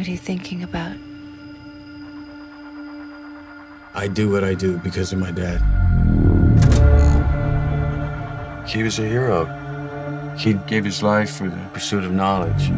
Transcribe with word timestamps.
What 0.00 0.08
are 0.08 0.12
you 0.12 0.16
thinking 0.16 0.62
about? 0.62 0.96
I 3.94 4.08
do 4.08 4.30
what 4.30 4.44
I 4.44 4.54
do 4.54 4.78
because 4.78 5.12
of 5.12 5.18
my 5.18 5.30
dad. 5.30 5.60
He 8.66 8.82
was 8.82 8.98
a 8.98 9.02
hero. 9.02 9.44
He 10.38 10.54
gave 10.54 10.86
his 10.86 11.02
life 11.02 11.36
for 11.36 11.50
the 11.50 11.68
pursuit 11.74 12.04
of 12.04 12.12
knowledge. 12.12 12.68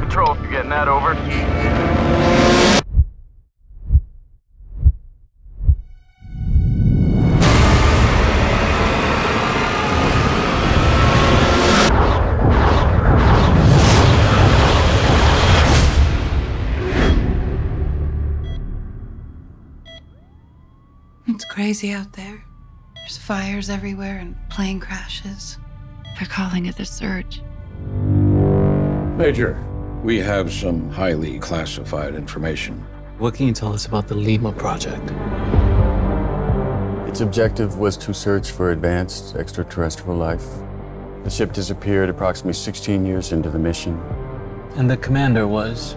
Control, 0.00 0.36
you 0.42 0.50
getting 0.50 0.70
that 0.70 0.88
over? 0.88 2.01
Crazy 21.82 21.94
out 21.94 22.12
there. 22.12 22.44
There's 22.94 23.18
fires 23.18 23.68
everywhere 23.68 24.18
and 24.18 24.36
plane 24.50 24.78
crashes. 24.78 25.58
They're 26.16 26.28
calling 26.28 26.66
it 26.66 26.76
the 26.76 26.84
surge. 26.84 27.42
Major, 29.16 29.58
we 30.04 30.18
have 30.18 30.52
some 30.52 30.90
highly 30.90 31.40
classified 31.40 32.14
information. 32.14 32.86
What 33.18 33.34
can 33.34 33.48
you 33.48 33.52
tell 33.52 33.72
us 33.72 33.86
about 33.86 34.06
the 34.06 34.14
Lima 34.14 34.52
project? 34.52 35.10
Its 37.08 37.20
objective 37.20 37.78
was 37.78 37.96
to 37.96 38.14
search 38.14 38.52
for 38.52 38.70
advanced 38.70 39.34
extraterrestrial 39.34 40.16
life. 40.16 40.46
The 41.24 41.30
ship 41.30 41.52
disappeared 41.52 42.08
approximately 42.08 42.52
16 42.52 43.04
years 43.04 43.32
into 43.32 43.50
the 43.50 43.58
mission. 43.58 44.00
And 44.76 44.88
the 44.88 44.96
commander 44.96 45.48
was? 45.48 45.96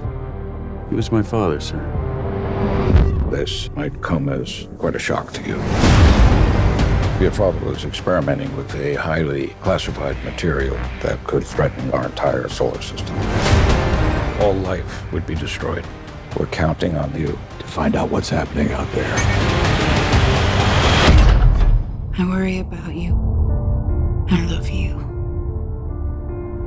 He 0.90 0.96
was 0.96 1.12
my 1.12 1.22
father, 1.22 1.60
sir. 1.60 3.15
This 3.30 3.70
might 3.76 4.02
come 4.02 4.30
as 4.30 4.68
quite 4.78 4.96
a 4.96 5.00
shock 5.00 5.34
to 5.34 5.42
you. 5.42 5.56
Your 7.20 7.32
father 7.32 7.60
was 7.66 7.84
experimenting 7.84 8.56
with 8.56 8.74
a 8.76 8.94
highly 8.96 9.48
classified 9.62 10.16
material 10.24 10.76
that 11.02 11.24
could 11.24 11.44
threaten 11.44 11.92
our 11.92 12.06
entire 12.06 12.48
solar 12.50 12.82
system. 12.82 13.16
All 14.42 14.54
life 14.54 15.12
would 15.12 15.26
be 15.26 15.34
destroyed. 15.34 15.86
We're 16.38 16.46
counting 16.48 16.96
on 16.98 17.18
you 17.20 17.28
to 17.60 17.66
find 17.66 17.96
out 17.96 18.10
what's 18.12 18.30
happening 18.30 18.72
out 18.72 18.92
there. 18.92 19.16
I 22.18 22.26
worry 22.30 22.60
about 22.60 22.94
you. 22.94 23.16
I 24.30 24.46
love 24.46 24.70
you. 24.70 25.02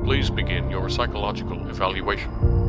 Please 0.05 0.29
begin 0.29 0.71
your 0.71 0.89
psychological 0.89 1.69
evaluation. 1.69 2.68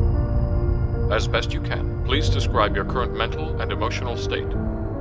As 1.10 1.26
best 1.26 1.52
you 1.52 1.60
can, 1.60 2.04
please 2.04 2.28
describe 2.28 2.76
your 2.76 2.84
current 2.84 3.16
mental 3.16 3.60
and 3.60 3.72
emotional 3.72 4.16
state. 4.16 4.46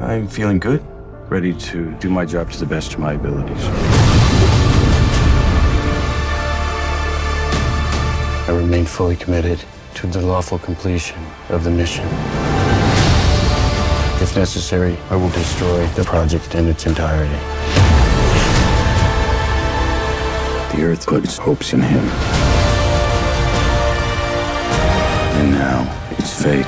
I'm 0.02 0.28
feeling 0.28 0.58
good, 0.58 0.84
ready 1.30 1.54
to 1.54 1.92
do 2.00 2.10
my 2.10 2.26
job 2.26 2.50
to 2.50 2.60
the 2.60 2.66
best 2.66 2.96
of 2.96 3.00
my 3.00 3.14
abilities. 3.14 3.64
I 8.48 8.58
remain 8.58 8.86
fully 8.86 9.18
committed 9.18 9.64
to 9.96 10.08
the 10.08 10.22
lawful 10.22 10.58
completion 10.58 11.24
of 11.50 11.64
the 11.64 11.70
mission. 11.70 12.06
If 14.20 14.36
necessary, 14.36 14.98
I 15.12 15.16
will 15.16 15.30
destroy 15.30 15.86
the 15.90 16.04
project 16.06 16.56
in 16.56 16.68
its 16.70 16.88
entirety. 16.88 17.30
The 20.76 20.86
Earth 20.86 21.06
puts 21.06 21.38
hopes 21.38 21.74
in 21.74 21.82
him. 21.84 22.39
And 25.40 25.52
now, 25.52 25.84
its 26.18 26.44
fate 26.44 26.66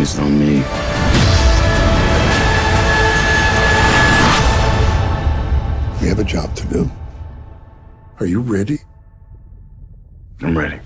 It's 0.00 0.16
on 0.20 0.38
me. 0.38 0.58
We 6.00 6.08
have 6.08 6.20
a 6.20 6.24
job 6.24 6.54
to 6.54 6.66
do. 6.68 6.90
Are 8.20 8.26
you 8.26 8.40
ready? 8.40 8.78
I'm 10.42 10.56
ready. 10.56 10.78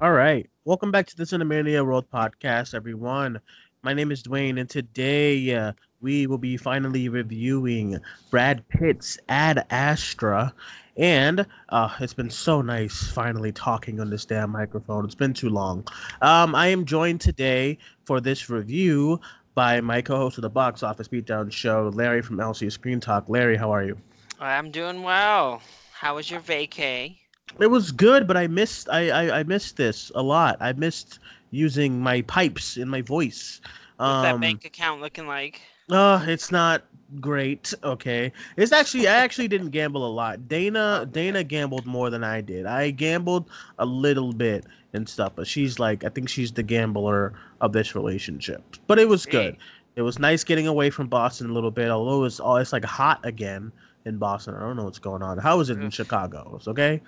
All 0.00 0.12
right. 0.12 0.48
Welcome 0.64 0.92
back 0.92 1.06
to 1.06 1.16
the 1.16 1.24
Cinemania 1.24 1.84
World 1.84 2.08
Podcast, 2.12 2.74
everyone. 2.74 3.40
My 3.88 3.94
name 3.94 4.12
is 4.12 4.22
Duane, 4.22 4.58
and 4.58 4.68
today 4.68 5.54
uh, 5.54 5.72
we 6.02 6.26
will 6.26 6.36
be 6.36 6.58
finally 6.58 7.08
reviewing 7.08 7.98
Brad 8.30 8.62
Pitt's 8.68 9.18
Ad 9.30 9.64
Astra. 9.70 10.52
And 10.98 11.46
uh, 11.70 11.96
it's 11.98 12.12
been 12.12 12.28
so 12.28 12.60
nice 12.60 13.08
finally 13.08 13.50
talking 13.50 13.98
on 13.98 14.10
this 14.10 14.26
damn 14.26 14.50
microphone. 14.50 15.06
It's 15.06 15.14
been 15.14 15.32
too 15.32 15.48
long. 15.48 15.88
Um, 16.20 16.54
I 16.54 16.66
am 16.66 16.84
joined 16.84 17.22
today 17.22 17.78
for 18.04 18.20
this 18.20 18.50
review 18.50 19.22
by 19.54 19.80
my 19.80 20.02
co 20.02 20.18
host 20.18 20.36
of 20.36 20.42
the 20.42 20.50
Box 20.50 20.82
Office 20.82 21.08
Beatdown 21.08 21.50
Show, 21.50 21.90
Larry 21.94 22.20
from 22.20 22.36
LC 22.36 22.70
Screen 22.70 23.00
Talk. 23.00 23.26
Larry, 23.30 23.56
how 23.56 23.70
are 23.70 23.84
you? 23.84 23.96
I'm 24.38 24.70
doing 24.70 25.02
well. 25.02 25.62
How 25.94 26.16
was 26.16 26.30
your 26.30 26.40
vacay? 26.40 27.16
It 27.58 27.68
was 27.68 27.90
good, 27.90 28.26
but 28.26 28.36
I 28.36 28.48
missed 28.48 28.90
I, 28.90 29.08
I 29.08 29.38
I 29.38 29.42
missed 29.44 29.78
this 29.78 30.12
a 30.14 30.22
lot. 30.22 30.58
I 30.60 30.74
missed 30.74 31.20
using 31.50 32.00
my 32.00 32.22
pipes 32.22 32.76
in 32.76 32.88
my 32.88 33.02
voice. 33.02 33.60
What's 33.96 34.22
that 34.22 34.34
Um, 34.34 34.40
bank 34.40 34.64
account 34.64 35.00
looking 35.00 35.26
like? 35.26 35.60
uh, 35.90 36.22
it's 36.26 36.52
not 36.52 36.82
great. 37.20 37.72
Okay, 37.82 38.32
it's 38.56 38.72
actually 38.72 39.08
I 39.08 39.14
actually 39.16 39.48
didn't 39.48 39.70
gamble 39.70 40.06
a 40.06 40.12
lot. 40.12 40.46
Dana 40.48 41.08
Dana 41.10 41.42
gambled 41.42 41.86
more 41.86 42.10
than 42.10 42.22
I 42.22 42.40
did. 42.40 42.66
I 42.66 42.90
gambled 42.90 43.48
a 43.78 43.86
little 43.86 44.32
bit 44.32 44.66
and 44.92 45.08
stuff, 45.08 45.32
but 45.34 45.46
she's 45.46 45.78
like 45.78 46.04
I 46.04 46.10
think 46.10 46.28
she's 46.28 46.52
the 46.52 46.62
gambler 46.62 47.32
of 47.60 47.72
this 47.72 47.94
relationship. 47.94 48.62
But 48.86 48.98
it 48.98 49.08
was 49.08 49.24
good. 49.26 49.56
It 49.96 50.02
was 50.02 50.18
nice 50.18 50.44
getting 50.44 50.66
away 50.68 50.90
from 50.90 51.08
Boston 51.08 51.50
a 51.50 51.52
little 51.52 51.70
bit. 51.72 51.90
Although 51.90 52.24
it's 52.24 52.38
all 52.38 52.56
it's 52.58 52.72
like 52.72 52.84
hot 52.84 53.20
again 53.24 53.72
in 54.04 54.18
Boston. 54.18 54.54
I 54.54 54.60
don't 54.60 54.76
know 54.76 54.84
what's 54.84 54.98
going 55.00 55.22
on. 55.22 55.38
How 55.38 55.58
is 55.60 55.70
it 55.70 55.78
in 55.80 55.90
Chicago? 55.90 56.52
It's 56.56 56.68
okay. 56.68 57.00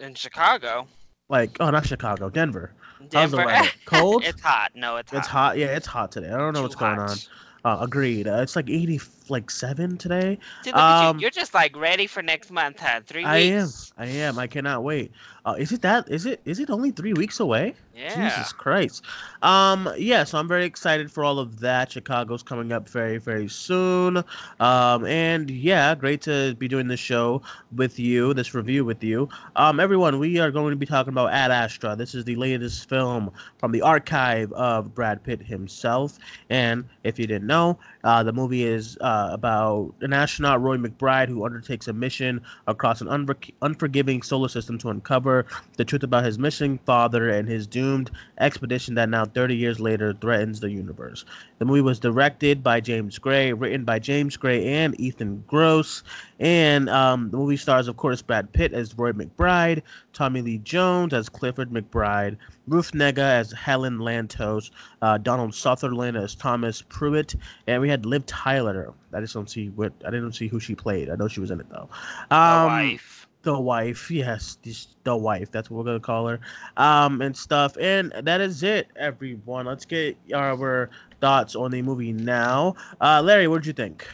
In 0.00 0.14
Chicago? 0.14 0.88
Like 1.32 1.56
oh, 1.60 1.70
not 1.70 1.86
Chicago, 1.86 2.28
Denver. 2.28 2.72
How's 3.12 3.30
the 3.30 3.38
Denver? 3.38 3.46
weather? 3.46 3.68
Cold? 3.86 4.22
it's 4.22 4.42
hot. 4.42 4.70
No, 4.74 4.98
it's 4.98 5.10
hot. 5.10 5.18
It's 5.18 5.26
hot. 5.26 5.56
Yeah, 5.56 5.66
it's 5.68 5.86
hot 5.86 6.12
today. 6.12 6.28
I 6.28 6.36
don't 6.36 6.52
know 6.52 6.60
Too 6.60 6.64
what's 6.64 6.74
going 6.74 6.98
on. 6.98 7.16
Uh, 7.64 7.78
agreed. 7.80 8.28
Uh, 8.28 8.42
it's 8.42 8.54
like 8.54 8.68
eighty, 8.68 9.00
like 9.30 9.50
seven 9.50 9.96
today. 9.96 10.38
Dude, 10.62 10.74
Um, 10.74 11.16
you. 11.16 11.22
You're 11.22 11.30
just 11.30 11.54
like 11.54 11.76
ready 11.76 12.06
for 12.06 12.22
next 12.22 12.50
month, 12.50 12.80
huh? 12.80 13.00
Three 13.06 13.24
I 13.24 13.38
am. 13.38 13.68
I 13.98 14.06
am. 14.06 14.38
I 14.38 14.46
cannot 14.46 14.84
wait. 14.84 15.12
Uh, 15.44 15.56
is 15.58 15.72
it 15.72 15.82
that? 15.82 16.08
Is 16.08 16.24
it? 16.24 16.40
Is 16.44 16.60
it 16.60 16.70
only 16.70 16.92
three 16.92 17.12
weeks 17.14 17.40
away? 17.40 17.74
Yeah. 17.94 18.28
Jesus 18.28 18.52
Christ. 18.52 19.04
Um. 19.42 19.92
Yeah. 19.96 20.24
So 20.24 20.38
I'm 20.38 20.48
very 20.48 20.64
excited 20.64 21.10
for 21.10 21.24
all 21.24 21.38
of 21.38 21.60
that. 21.60 21.90
Chicago's 21.92 22.42
coming 22.42 22.72
up 22.72 22.88
very, 22.88 23.18
very 23.18 23.48
soon. 23.48 24.22
Um. 24.60 25.04
And 25.04 25.50
yeah, 25.50 25.94
great 25.94 26.22
to 26.22 26.54
be 26.54 26.68
doing 26.68 26.88
this 26.88 27.00
show 27.00 27.42
with 27.74 27.98
you. 27.98 28.34
This 28.34 28.54
review 28.54 28.84
with 28.84 29.02
you. 29.02 29.28
Um. 29.56 29.80
Everyone, 29.80 30.18
we 30.18 30.38
are 30.38 30.50
going 30.50 30.70
to 30.70 30.76
be 30.76 30.86
talking 30.86 31.12
about 31.12 31.32
Ad 31.32 31.50
Astra. 31.50 31.96
This 31.96 32.14
is 32.14 32.24
the 32.24 32.36
latest 32.36 32.88
film 32.88 33.30
from 33.58 33.72
the 33.72 33.82
archive 33.82 34.52
of 34.52 34.94
Brad 34.94 35.22
Pitt 35.24 35.42
himself. 35.42 36.18
And 36.50 36.84
if 37.02 37.18
you 37.18 37.26
didn't 37.26 37.46
know, 37.46 37.78
uh, 38.04 38.22
the 38.22 38.32
movie 38.32 38.64
is 38.64 38.96
uh, 39.00 39.11
about 39.32 39.94
an 40.00 40.12
astronaut, 40.12 40.62
Roy 40.62 40.76
McBride, 40.76 41.28
who 41.28 41.44
undertakes 41.44 41.88
a 41.88 41.92
mission 41.92 42.40
across 42.66 43.00
an 43.00 43.08
unfor- 43.08 43.52
unforgiving 43.62 44.22
solar 44.22 44.48
system 44.48 44.78
to 44.78 44.90
uncover 44.90 45.46
the 45.76 45.84
truth 45.84 46.02
about 46.02 46.24
his 46.24 46.38
missing 46.38 46.78
father 46.86 47.28
and 47.28 47.48
his 47.48 47.66
doomed 47.66 48.10
expedition 48.38 48.94
that 48.94 49.08
now 49.08 49.24
30 49.24 49.56
years 49.56 49.80
later 49.80 50.12
threatens 50.20 50.60
the 50.60 50.70
universe. 50.70 51.24
The 51.58 51.64
movie 51.64 51.80
was 51.80 51.98
directed 51.98 52.62
by 52.62 52.80
James 52.80 53.18
Gray, 53.18 53.52
written 53.52 53.84
by 53.84 53.98
James 53.98 54.36
Gray 54.36 54.66
and 54.66 54.98
Ethan 55.00 55.44
Gross, 55.46 56.02
and 56.40 56.88
um, 56.90 57.30
the 57.30 57.36
movie 57.36 57.56
stars, 57.56 57.88
of 57.88 57.96
course, 57.96 58.22
Brad 58.22 58.52
Pitt 58.52 58.72
as 58.72 58.96
Roy 58.98 59.12
McBride, 59.12 59.82
Tommy 60.12 60.42
Lee 60.42 60.58
Jones 60.58 61.12
as 61.12 61.28
Clifford 61.28 61.70
McBride, 61.70 62.36
Ruth 62.68 62.92
Negga 62.92 63.18
as 63.18 63.52
Helen 63.52 63.98
Lantos, 63.98 64.70
uh, 65.00 65.18
Donald 65.18 65.54
Sutherland 65.54 66.16
as 66.16 66.34
Thomas 66.34 66.82
Pruitt, 66.82 67.34
and 67.66 67.80
we 67.80 67.88
had 67.88 68.04
Liv 68.06 68.24
Tyler. 68.26 68.92
I 69.12 69.20
just 69.20 69.34
don't 69.34 69.48
see 69.50 69.68
what 69.70 69.92
I 70.06 70.10
didn't 70.10 70.32
see 70.32 70.48
who 70.48 70.60
she 70.60 70.74
played. 70.74 71.10
I 71.10 71.16
know 71.16 71.28
she 71.28 71.40
was 71.40 71.50
in 71.50 71.60
it 71.60 71.68
though. 71.70 71.88
The 72.30 72.36
Um, 72.36 72.66
wife. 72.66 73.26
the 73.42 73.58
wife 73.58 74.08
yes 74.10 74.56
this, 74.62 74.86
the 75.02 75.16
wife 75.16 75.50
that's 75.50 75.68
what 75.68 75.78
we're 75.78 75.84
gonna 75.90 75.98
call 75.98 76.28
her 76.28 76.38
um 76.76 77.20
and 77.20 77.36
stuff 77.36 77.76
and 77.80 78.12
that 78.22 78.40
is 78.40 78.62
it 78.62 78.86
everyone 78.94 79.66
let's 79.66 79.84
get 79.84 80.16
our 80.32 80.88
thoughts 81.20 81.56
on 81.56 81.72
the 81.72 81.82
movie 81.82 82.12
now 82.12 82.72
uh 83.00 83.20
larry 83.20 83.48
what 83.48 83.58
did 83.58 83.66
you 83.66 83.72
think 83.72 84.06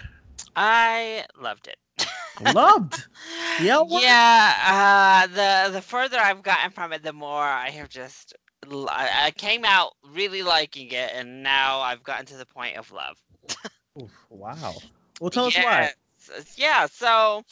I 0.57 1.25
loved 1.41 1.69
it. 1.69 1.77
Loved 2.41 3.09
yeah 3.57 3.81
what? 3.81 4.05
Yeah, 4.07 5.27
uh, 5.27 5.27
the 5.27 5.73
the 5.73 5.83
further 5.83 6.19
I've 6.19 6.43
gotten 6.43 6.71
from 6.71 6.93
it, 6.93 7.03
the 7.03 7.13
more 7.13 7.43
I 7.45 7.71
have 7.71 7.89
just 7.89 8.35
I 8.71 9.33
came 9.37 9.65
out 9.65 9.93
really 10.05 10.43
liking 10.43 10.91
it, 10.91 11.11
and 11.15 11.43
now 11.43 11.81
I've 11.81 12.03
gotten 12.03 12.27
to 12.27 12.37
the 12.37 12.47
point 12.47 12.77
of 12.77 12.91
love. 12.93 13.19
Oof, 14.01 14.27
wow. 14.31 14.83
Well, 15.21 15.31
tell 15.31 15.47
us 15.47 15.59
why. 15.59 15.91
Yeah. 16.57 16.87
So, 16.87 17.43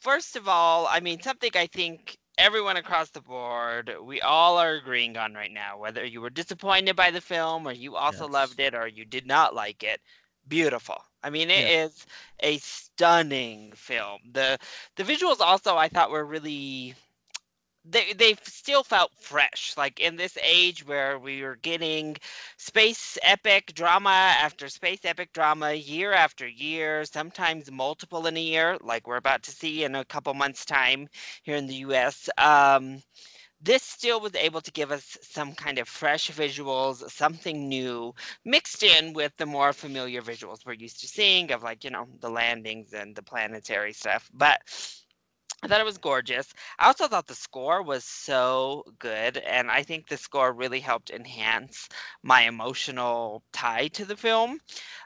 first 0.00 0.36
of 0.36 0.48
all, 0.48 0.86
I 0.88 1.00
mean, 1.00 1.20
something 1.20 1.50
I 1.54 1.66
think 1.66 2.16
everyone 2.38 2.76
across 2.76 3.10
the 3.10 3.20
board, 3.20 3.94
we 4.02 4.20
all 4.20 4.58
are 4.58 4.74
agreeing 4.74 5.16
on 5.16 5.34
right 5.34 5.52
now, 5.52 5.78
whether 5.78 6.04
you 6.04 6.20
were 6.20 6.30
disappointed 6.30 6.96
by 6.96 7.10
the 7.10 7.20
film 7.20 7.66
or 7.66 7.72
you 7.72 7.96
also 7.96 8.26
Yes. 8.26 8.28
loved 8.28 8.60
it 8.60 8.74
or 8.74 8.86
you 8.86 9.04
did 9.04 9.26
not 9.26 9.54
like 9.54 9.82
it, 9.82 10.00
beautiful. 10.48 10.96
I 11.22 11.30
mean, 11.30 11.50
it 11.50 11.54
Yeah. 11.54 11.68
is 11.68 12.06
a 12.40 12.58
stunning 12.58 13.72
film. 13.72 14.18
The 14.32 14.58
the 14.96 15.04
visuals 15.04 15.40
also 15.40 15.76
I 15.76 15.88
thought 15.88 16.10
were 16.10 16.24
really 16.24 16.94
they 17.84 18.12
they 18.12 18.34
still 18.42 18.82
felt 18.82 19.12
fresh 19.18 19.74
like 19.76 19.98
in 20.00 20.16
this 20.16 20.36
age 20.42 20.86
where 20.86 21.18
we 21.18 21.42
were 21.42 21.56
getting 21.56 22.16
space 22.56 23.18
epic 23.22 23.74
drama 23.74 24.10
after 24.10 24.68
space 24.68 25.00
epic 25.04 25.32
drama 25.32 25.72
year 25.72 26.12
after 26.12 26.46
year 26.46 27.04
sometimes 27.04 27.70
multiple 27.70 28.26
in 28.26 28.36
a 28.36 28.40
year 28.40 28.76
like 28.82 29.06
we're 29.06 29.16
about 29.16 29.42
to 29.42 29.50
see 29.50 29.84
in 29.84 29.94
a 29.94 30.04
couple 30.04 30.34
months 30.34 30.64
time 30.64 31.08
here 31.42 31.56
in 31.56 31.66
the 31.66 31.74
US 31.76 32.28
um 32.38 33.02
this 33.64 33.82
still 33.82 34.20
was 34.20 34.34
able 34.34 34.60
to 34.60 34.70
give 34.70 34.92
us 34.92 35.16
some 35.22 35.54
kind 35.54 35.78
of 35.78 35.88
fresh 35.88 36.30
visuals, 36.30 37.10
something 37.10 37.68
new, 37.68 38.14
mixed 38.44 38.82
in 38.82 39.14
with 39.14 39.32
the 39.38 39.46
more 39.46 39.72
familiar 39.72 40.20
visuals 40.20 40.66
we're 40.66 40.74
used 40.74 41.00
to 41.00 41.08
seeing 41.08 41.50
of 41.50 41.62
like, 41.62 41.82
you 41.82 41.90
know, 41.90 42.06
the 42.20 42.28
landings 42.28 42.92
and 42.92 43.16
the 43.16 43.22
planetary 43.22 43.92
stuff. 43.94 44.30
But 44.34 44.60
I 45.62 45.66
thought 45.66 45.80
it 45.80 45.86
was 45.86 45.96
gorgeous. 45.96 46.52
I 46.78 46.88
also 46.88 47.08
thought 47.08 47.26
the 47.26 47.34
score 47.34 47.82
was 47.82 48.04
so 48.04 48.84
good, 48.98 49.38
and 49.38 49.70
I 49.70 49.82
think 49.82 50.08
the 50.08 50.18
score 50.18 50.52
really 50.52 50.80
helped 50.80 51.08
enhance 51.08 51.88
my 52.22 52.42
emotional 52.42 53.42
tie 53.54 53.88
to 53.88 54.04
the 54.04 54.16
film. 54.16 54.60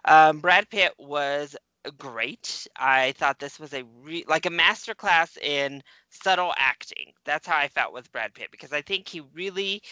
Um, 0.05 0.41
Brad 0.41 0.69
Pitt 0.69 0.95
was 0.99 1.55
great. 1.97 2.67
I 2.77 3.13
thought 3.13 3.39
this 3.39 3.59
was 3.59 3.73
a 3.75 3.85
re- 4.03 4.25
like 4.29 4.47
a 4.47 4.51
masterclass 4.51 5.39
in 5.39 5.83
subtle 6.11 6.55
acting. 6.59 7.13
That's 7.25 7.47
how 7.47 7.57
I 7.57 7.69
felt 7.69 7.93
with 7.93 8.11
Brad 8.13 8.35
Pitt 8.35 8.51
because 8.51 8.73
I 8.73 8.83
think 8.83 9.09
he 9.09 9.21
really 9.35 9.83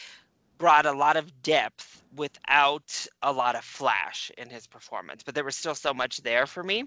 brought 0.58 0.87
a 0.87 0.93
lot 0.93 1.16
of 1.16 1.43
depth 1.43 2.02
without 2.14 3.06
a 3.22 3.32
lot 3.32 3.56
of 3.56 3.64
flash 3.64 4.31
in 4.38 4.48
his 4.48 4.66
performance, 4.66 5.22
but 5.22 5.34
there 5.34 5.44
was 5.44 5.56
still 5.56 5.75
so 5.75 5.93
much 5.93 6.19
there 6.19 6.46
for 6.46 6.62
me. 6.62 6.84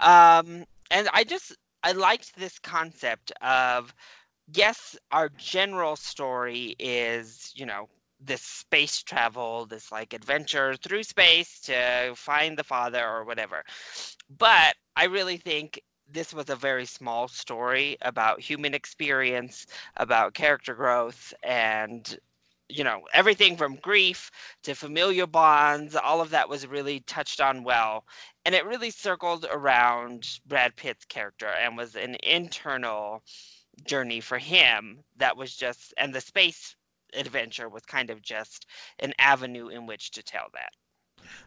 Um, 0.00 0.64
and 0.90 1.08
I 1.12 1.24
just 1.24 1.56
I 1.82 1.92
liked 1.92 2.36
this 2.36 2.58
concept 2.58 3.32
of 3.42 3.94
yes, 4.54 4.96
our 5.12 5.30
general 5.36 5.96
story 5.96 6.76
is, 6.78 7.52
you 7.54 7.66
know, 7.66 7.88
this 8.26 8.42
space 8.42 9.02
travel, 9.02 9.66
this 9.66 9.92
like 9.92 10.12
adventure 10.12 10.74
through 10.76 11.02
space 11.04 11.60
to 11.60 12.12
find 12.16 12.58
the 12.58 12.64
father 12.64 13.06
or 13.06 13.24
whatever. 13.24 13.64
But 14.38 14.74
I 14.96 15.04
really 15.04 15.36
think 15.36 15.80
this 16.10 16.32
was 16.32 16.50
a 16.50 16.56
very 16.56 16.86
small 16.86 17.28
story 17.28 17.96
about 18.02 18.40
human 18.40 18.74
experience, 18.74 19.66
about 19.96 20.34
character 20.34 20.74
growth, 20.74 21.34
and 21.42 22.18
you 22.68 22.82
know, 22.82 23.02
everything 23.12 23.56
from 23.56 23.76
grief 23.76 24.30
to 24.64 24.74
familial 24.74 25.26
bonds, 25.28 25.94
all 25.94 26.20
of 26.20 26.30
that 26.30 26.48
was 26.48 26.66
really 26.66 27.00
touched 27.00 27.40
on 27.40 27.62
well. 27.62 28.04
And 28.44 28.54
it 28.54 28.66
really 28.66 28.90
circled 28.90 29.46
around 29.50 30.40
Brad 30.46 30.74
Pitt's 30.74 31.04
character 31.04 31.46
and 31.46 31.76
was 31.76 31.94
an 31.94 32.16
internal 32.24 33.22
journey 33.84 34.20
for 34.20 34.38
him 34.38 34.98
that 35.16 35.36
was 35.36 35.54
just, 35.54 35.94
and 35.96 36.12
the 36.14 36.20
space 36.20 36.74
adventure 37.16 37.68
was 37.68 37.84
kind 37.84 38.10
of 38.10 38.22
just 38.22 38.66
an 39.00 39.12
avenue 39.18 39.68
in 39.68 39.86
which 39.86 40.10
to 40.12 40.22
tell 40.22 40.48
that. 40.54 40.70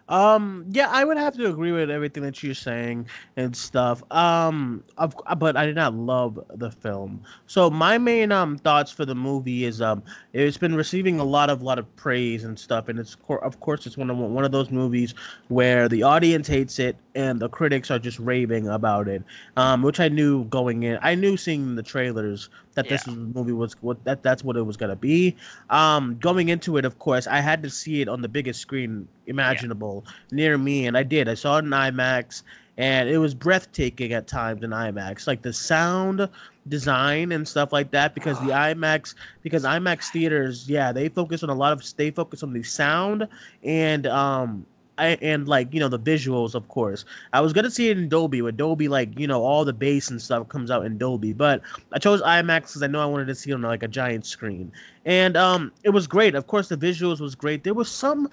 Um, 0.10 0.66
yeah, 0.72 0.90
I 0.90 1.06
would 1.06 1.18
have 1.18 1.36
to 1.38 1.48
agree 1.50 1.72
with 1.72 1.92
everything 1.92 2.24
that 2.24 2.42
you're 2.42 2.56
saying 2.56 3.08
and 3.38 3.56
stuff. 3.56 4.04
Um, 4.12 4.84
of, 4.98 5.16
but 5.38 5.56
I 5.56 5.66
did 5.66 5.76
not 5.76 5.94
love 5.94 6.40
the 6.56 6.72
film. 6.72 7.22
So 7.46 7.70
my 7.70 7.98
main 7.98 8.32
um 8.32 8.58
thoughts 8.58 8.92
for 8.92 9.06
the 9.06 9.16
movie 9.16 9.66
is 9.66 9.82
um 9.82 10.04
it's 10.34 10.58
been 10.58 10.76
receiving 10.76 11.20
a 11.20 11.24
lot 11.24 11.50
of 11.50 11.62
lot 11.62 11.78
of 11.78 11.96
praise 11.96 12.44
and 12.44 12.58
stuff, 12.58 12.90
and 12.90 13.00
it's 13.00 13.16
of 13.44 13.60
course 13.60 13.86
it's 13.86 13.98
one 13.98 14.10
of 14.10 14.18
one 14.18 14.44
of 14.44 14.52
those 14.52 14.72
movies 14.72 15.14
where 15.48 15.88
the 15.88 16.02
audience 16.04 16.48
hates 16.48 16.80
it 16.80 16.98
and 17.20 17.40
the 17.40 17.50
critics 17.50 17.92
are 17.92 18.00
just 18.00 18.18
raving 18.20 18.68
about 18.68 19.08
it. 19.08 19.22
Um, 19.58 19.82
which 19.84 20.00
I 20.00 20.08
knew 20.08 20.46
going 20.46 20.84
in. 20.84 20.98
I 21.02 21.16
knew 21.16 21.36
seeing 21.36 21.76
the 21.76 21.84
trailers 21.84 22.50
that 22.76 22.88
this 22.88 23.06
Yeah. 23.06 23.14
was- 23.14 23.36
movie 23.36 23.52
was 23.52 23.74
what 23.82 24.04
that 24.06 24.24
that's 24.24 24.44
what 24.44 24.56
it 24.56 24.62
was 24.62 24.78
gonna 24.78 24.96
be. 24.96 25.36
Um, 25.70 26.18
going 26.20 26.50
into 26.50 26.78
it, 26.78 26.86
of 26.86 26.98
course, 27.00 27.28
I 27.28 27.40
had 27.42 27.62
to 27.64 27.70
see 27.70 28.02
it 28.02 28.08
on 28.08 28.22
the 28.22 28.30
biggest 28.30 28.62
screen 28.62 29.08
imaginable 29.28 30.06
near 30.32 30.58
me, 30.58 30.88
and 30.88 30.98
I 30.98 31.04
did. 31.04 31.28
I 31.28 31.34
saw 31.34 31.58
it 31.58 31.66
in 31.66 31.72
IMAX, 31.72 32.44
and 32.78 33.10
it 33.10 33.18
was 33.18 33.34
breathtaking 33.34 34.14
at 34.14 34.26
times 34.28 34.64
in 34.64 34.70
IMAX. 34.72 35.28
Like 35.28 35.42
the 35.42 35.52
sound 35.54 36.30
design 36.70 37.32
and 37.32 37.48
stuff 37.48 37.74
like 37.74 37.92
that, 37.92 38.14
because 38.14 38.40
the 38.40 38.52
IMAX, 38.70 39.16
because 39.42 39.64
IMAX 39.66 40.10
theaters, 40.12 40.70
yeah, 40.70 40.92
they 40.94 41.10
focus 41.10 41.44
on 41.44 41.50
a 41.50 41.56
lot 41.56 41.74
of 41.74 41.84
they 41.98 42.12
focus 42.12 42.44
on 42.44 42.54
the 42.54 42.64
sound 42.64 43.28
and 43.64 44.08
um. 44.08 44.66
I, 45.00 45.18
and 45.22 45.48
like 45.48 45.74
you 45.74 45.80
know 45.80 45.88
the 45.88 46.00
visuals 46.00 46.54
of 46.56 46.68
course. 46.68 47.06
I 47.34 47.42
was 47.42 47.54
gonna 47.54 47.72
see 47.72 47.90
it 47.90 47.98
in 47.98 48.10
dolby 48.10 48.42
with 48.42 48.58
dolby 48.58 48.88
like 48.88 49.18
you 49.18 49.28
know 49.28 49.44
all 49.44 49.64
the 49.66 49.74
bass 49.74 50.10
and 50.10 50.22
stuff 50.22 50.48
comes 50.50 50.70
out 50.70 50.86
in 50.86 50.98
dolby. 50.98 51.34
But 51.34 51.62
i 51.94 52.00
chose 52.00 52.22
imax 52.22 52.62
because 52.68 52.84
i 52.84 52.88
know 52.88 53.02
i 53.02 53.06
wanted 53.06 53.28
to 53.28 53.36
see 53.36 53.52
it 53.52 53.54
on 53.54 53.62
like 53.62 53.84
a 53.84 53.88
giant 53.88 54.26
screen. 54.26 54.72
And 55.06 55.38
um 55.38 55.72
it 55.84 55.90
was 55.92 56.08
great. 56.08 56.36
Of 56.36 56.48
course 56.48 56.68
the 56.68 56.78
visuals 56.78 57.20
was 57.20 57.36
great. 57.36 57.64
There 57.64 57.74
was 57.74 57.90
some 57.90 58.30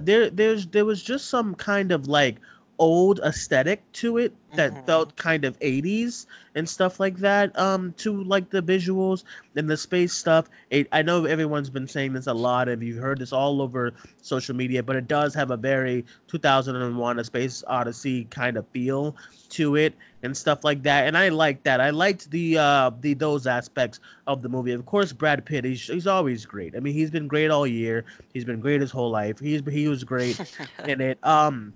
there 0.00 0.30
there's 0.30 0.66
there 0.68 0.84
was 0.84 1.02
just 1.02 1.28
some 1.28 1.54
kind 1.54 1.92
of 1.92 2.08
like 2.08 2.36
old 2.78 3.20
aesthetic 3.24 3.90
to 3.92 4.18
it 4.18 4.34
that 4.54 4.72
Mhm. 4.72 4.86
felt 4.86 5.16
kind 5.16 5.44
of 5.44 5.56
80s 5.60 6.26
and 6.54 6.68
stuff 6.68 7.00
like 7.00 7.16
that 7.18 7.56
um 7.58 7.92
to 7.98 8.22
like 8.24 8.50
the 8.50 8.62
visuals 8.62 9.24
and 9.56 9.68
the 9.68 9.76
space 9.76 10.12
stuff. 10.12 10.48
It, 10.70 10.86
i 10.92 11.02
know 11.02 11.24
everyone's 11.24 11.70
been 11.70 11.88
saying 11.88 12.12
this 12.12 12.26
a 12.26 12.34
lot 12.34 12.68
and 12.68 12.82
you've 12.82 12.98
heard 13.02 13.18
this 13.18 13.32
all 13.32 13.62
over 13.62 13.94
social 14.20 14.54
media 14.54 14.82
but 14.82 14.96
it 14.96 15.06
does 15.08 15.34
have 15.34 15.50
a 15.50 15.56
very 15.56 16.04
2001 16.28 17.18
a 17.18 17.24
space 17.24 17.62
odyssey 17.66 18.24
kind 18.26 18.56
of 18.56 18.66
feel 18.68 19.16
to 19.48 19.76
it 19.76 19.94
and 20.22 20.36
stuff 20.36 20.64
like 20.64 20.82
that 20.82 21.06
and 21.06 21.16
i 21.16 21.28
liked 21.28 21.64
that. 21.64 21.80
I 21.80 21.90
liked 21.90 22.30
the 22.30 22.58
uh 22.58 22.90
the 23.00 23.14
those 23.14 23.46
aspects 23.46 24.00
of 24.26 24.42
the 24.42 24.48
movie. 24.48 24.72
Of 24.72 24.84
course 24.86 25.12
brad 25.12 25.44
pitt 25.44 25.64
he's, 25.64 25.86
he's 25.86 26.06
always 26.06 26.44
great. 26.44 26.74
I 26.76 26.80
mean 26.80 26.94
he's 26.94 27.10
been 27.10 27.28
great 27.28 27.50
all 27.50 27.66
year. 27.66 28.04
He's 28.32 28.44
been 28.44 28.60
great 28.60 28.80
his 28.80 28.90
whole 28.90 29.10
life. 29.10 29.38
He's 29.38 29.62
he 29.70 29.88
was 29.88 30.04
great 30.04 30.38
in 30.86 31.00
it. 31.00 31.18
Um 31.22 31.74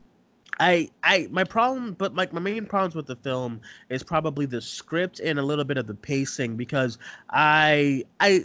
I 0.60 0.90
I 1.02 1.28
my 1.32 1.44
problem 1.44 1.94
but 1.94 2.14
like 2.14 2.32
my 2.32 2.40
main 2.40 2.66
problems 2.66 2.94
with 2.94 3.06
the 3.06 3.16
film 3.16 3.60
is 3.88 4.04
probably 4.04 4.46
the 4.46 4.60
script 4.60 5.20
and 5.20 5.38
a 5.38 5.42
little 5.42 5.64
bit 5.64 5.78
of 5.78 5.88
the 5.88 5.94
pacing 5.94 6.56
because 6.56 6.98
I 7.30 8.04
I 8.20 8.44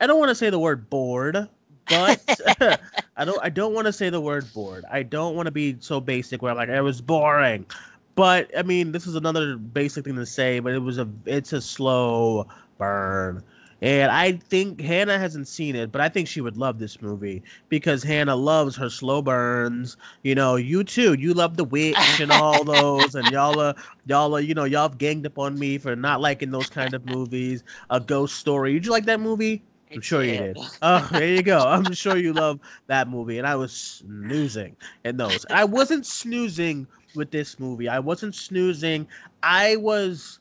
I 0.00 0.06
don't 0.06 0.18
want 0.18 0.30
to 0.30 0.34
say 0.34 0.50
the 0.50 0.58
word 0.58 0.90
bored, 0.90 1.48
but 1.88 2.40
I 3.16 3.24
don't 3.24 3.38
I 3.42 3.50
don't 3.50 3.74
want 3.74 3.86
to 3.86 3.92
say 3.92 4.10
the 4.10 4.20
word 4.20 4.52
bored. 4.52 4.84
I 4.90 5.02
don't 5.02 5.36
want 5.36 5.46
to 5.46 5.52
be 5.52 5.76
so 5.80 6.00
basic 6.00 6.42
where 6.42 6.52
I'm 6.52 6.58
like 6.58 6.68
it 6.68 6.80
was 6.82 7.00
boring. 7.00 7.66
But 8.14 8.50
I 8.56 8.62
mean, 8.62 8.92
this 8.92 9.06
is 9.06 9.14
another 9.14 9.56
basic 9.56 10.04
thing 10.04 10.16
to 10.16 10.26
say, 10.26 10.60
but 10.60 10.72
it 10.74 10.80
was 10.80 10.98
a 10.98 11.08
it's 11.26 11.52
a 11.52 11.60
slow 11.60 12.48
burn. 12.78 13.42
And 13.80 14.10
I 14.10 14.32
think 14.32 14.80
Hannah 14.80 15.18
hasn't 15.18 15.46
seen 15.46 15.76
it, 15.76 15.92
but 15.92 16.00
I 16.00 16.08
think 16.08 16.26
she 16.26 16.40
would 16.40 16.56
love 16.56 16.78
this 16.80 17.00
movie 17.00 17.44
because 17.68 18.02
Hannah 18.02 18.34
loves 18.34 18.74
her 18.76 18.90
slow 18.90 19.22
burns. 19.22 19.96
You 20.22 20.34
know, 20.34 20.56
you 20.56 20.82
too. 20.82 21.14
You 21.14 21.32
love 21.32 21.56
The 21.56 21.64
Witch 21.64 22.18
and 22.18 22.32
all 22.32 22.64
those, 22.64 23.14
and 23.14 23.30
y'all 23.30 23.60
are 23.60 23.74
y'all 24.06 24.34
are 24.34 24.40
you 24.40 24.54
know 24.54 24.64
y'all 24.64 24.88
have 24.88 24.98
ganged 24.98 25.26
up 25.26 25.38
on 25.38 25.58
me 25.58 25.78
for 25.78 25.94
not 25.94 26.20
liking 26.20 26.50
those 26.50 26.70
kind 26.70 26.94
of 26.94 27.06
movies. 27.06 27.62
A 27.90 28.00
Ghost 28.00 28.36
Story. 28.36 28.72
Did 28.72 28.84
you 28.84 28.90
like 28.90 29.04
that 29.06 29.20
movie? 29.20 29.62
I'm 29.94 30.00
sure 30.00 30.22
you 30.24 30.36
did. 30.36 30.54
did. 30.54 30.58
Oh, 30.82 31.08
there 31.12 31.28
you 31.28 31.42
go. 31.42 31.66
I'm 31.66 31.92
sure 31.92 32.16
you 32.16 32.32
love 32.32 32.60
that 32.88 33.08
movie, 33.08 33.38
and 33.38 33.46
I 33.46 33.54
was 33.56 33.72
snoozing 33.72 34.76
in 35.04 35.16
those. 35.16 35.46
I 35.50 35.64
wasn't 35.64 36.04
snoozing 36.04 36.86
with 37.14 37.30
this 37.30 37.58
movie. 37.58 37.88
I 37.88 38.00
wasn't 38.00 38.34
snoozing. 38.34 39.06
I 39.42 39.76
was. 39.76 40.40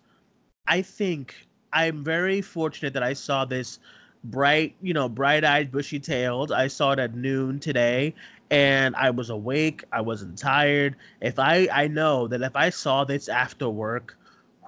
I 0.67 0.81
think 0.81 1.46
I'm 1.73 2.03
very 2.03 2.41
fortunate 2.41 2.93
that 2.93 3.03
I 3.03 3.13
saw 3.13 3.45
this 3.45 3.79
bright, 4.23 4.75
you 4.81 4.93
know, 4.93 5.07
bright-eyed, 5.07 5.71
bushy-tailed. 5.71 6.51
I 6.51 6.67
saw 6.67 6.91
it 6.91 6.99
at 6.99 7.15
noon 7.15 7.59
today, 7.59 8.13
and 8.49 8.95
I 8.95 9.09
was 9.09 9.29
awake. 9.29 9.83
I 9.91 10.01
wasn't 10.01 10.37
tired. 10.37 10.95
If 11.21 11.39
I, 11.39 11.67
I 11.71 11.87
know 11.87 12.27
that 12.27 12.41
if 12.41 12.55
I 12.55 12.69
saw 12.69 13.03
this 13.03 13.29
after 13.29 13.69
work, 13.69 14.17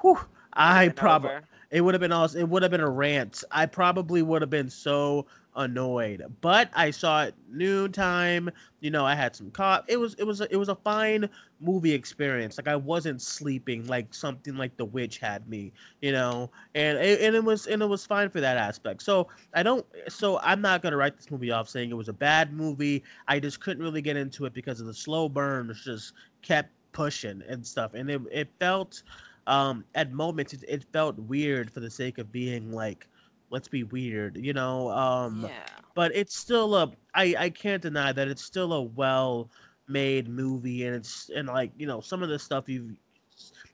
whew, 0.01 0.19
I 0.53 0.89
probably. 0.89 1.31
It 1.71 1.81
would 1.81 1.93
have 1.93 2.01
been 2.01 2.11
also 2.11 2.39
it 2.39 2.49
would 2.49 2.63
have 2.63 2.71
been 2.71 2.81
a 2.81 2.89
rant. 2.89 3.43
I 3.51 3.65
probably 3.65 4.21
would 4.21 4.41
have 4.41 4.49
been 4.49 4.69
so 4.69 5.27
annoyed. 5.55 6.23
But 6.41 6.69
I 6.73 6.91
saw 6.91 7.23
it 7.23 7.35
noontime. 7.49 8.49
You 8.79 8.91
know, 8.91 9.05
I 9.05 9.15
had 9.15 9.35
some 9.35 9.51
cop. 9.51 9.85
It 9.87 9.97
was 9.97 10.15
it 10.15 10.23
was 10.23 10.41
a, 10.41 10.51
it 10.51 10.55
was 10.57 10.69
a 10.69 10.75
fine 10.75 11.29
movie 11.59 11.93
experience. 11.93 12.57
Like 12.57 12.67
I 12.67 12.75
wasn't 12.75 13.21
sleeping 13.21 13.85
like 13.87 14.13
something 14.13 14.55
like 14.55 14.77
The 14.77 14.85
Witch 14.85 15.19
had 15.19 15.47
me. 15.47 15.73
You 16.01 16.11
know, 16.11 16.51
and 16.75 16.97
it, 16.97 17.21
and 17.21 17.35
it 17.35 17.43
was 17.43 17.67
and 17.67 17.81
it 17.81 17.87
was 17.87 18.05
fine 18.05 18.29
for 18.29 18.41
that 18.41 18.57
aspect. 18.57 19.01
So 19.03 19.27
I 19.53 19.63
don't. 19.63 19.85
So 20.07 20.39
I'm 20.39 20.61
not 20.61 20.81
gonna 20.81 20.97
write 20.97 21.17
this 21.17 21.29
movie 21.29 21.51
off 21.51 21.69
saying 21.69 21.89
it 21.91 21.97
was 21.97 22.09
a 22.09 22.13
bad 22.13 22.53
movie. 22.53 23.03
I 23.27 23.39
just 23.39 23.59
couldn't 23.59 23.83
really 23.83 24.01
get 24.01 24.17
into 24.17 24.45
it 24.45 24.53
because 24.53 24.79
of 24.79 24.87
the 24.87 24.93
slow 24.93 25.29
burn. 25.29 25.69
It's 25.69 25.83
just 25.83 26.13
kept 26.41 26.71
pushing 26.93 27.41
and 27.47 27.65
stuff, 27.65 27.93
and 27.93 28.09
it 28.09 28.21
it 28.31 28.49
felt. 28.59 29.03
Um, 29.49 29.85
at 29.95 30.13
moments 30.13 30.53
it, 30.53 30.63
it 30.69 30.85
felt 30.93 31.19
weird 31.19 31.71
for 31.71 31.81
the 31.81 31.91
sake 31.91 32.19
of 32.19 32.31
being 32.31 32.71
like 32.71 33.09
let's 33.51 33.69
be 33.69 33.83
weird, 33.83 34.37
you 34.37 34.53
know. 34.53 34.89
Um, 34.89 35.51
yeah. 35.51 35.81
But 35.95 36.15
it's 36.15 36.35
still 36.37 36.75
a 36.75 36.93
I 37.15 37.35
I 37.37 37.49
can't 37.49 37.81
deny 37.83 38.13
that 38.13 38.27
it's 38.29 38.43
still 38.43 38.73
a 38.73 38.83
well 38.83 39.51
made 39.87 40.29
movie, 40.29 40.85
and 40.85 40.95
it's 40.95 41.29
and 41.35 41.47
like 41.47 41.73
you 41.77 41.87
know 41.87 42.01
some 42.01 42.23
of 42.23 42.29
the 42.29 42.39
stuff 42.39 42.69
you've. 42.69 42.93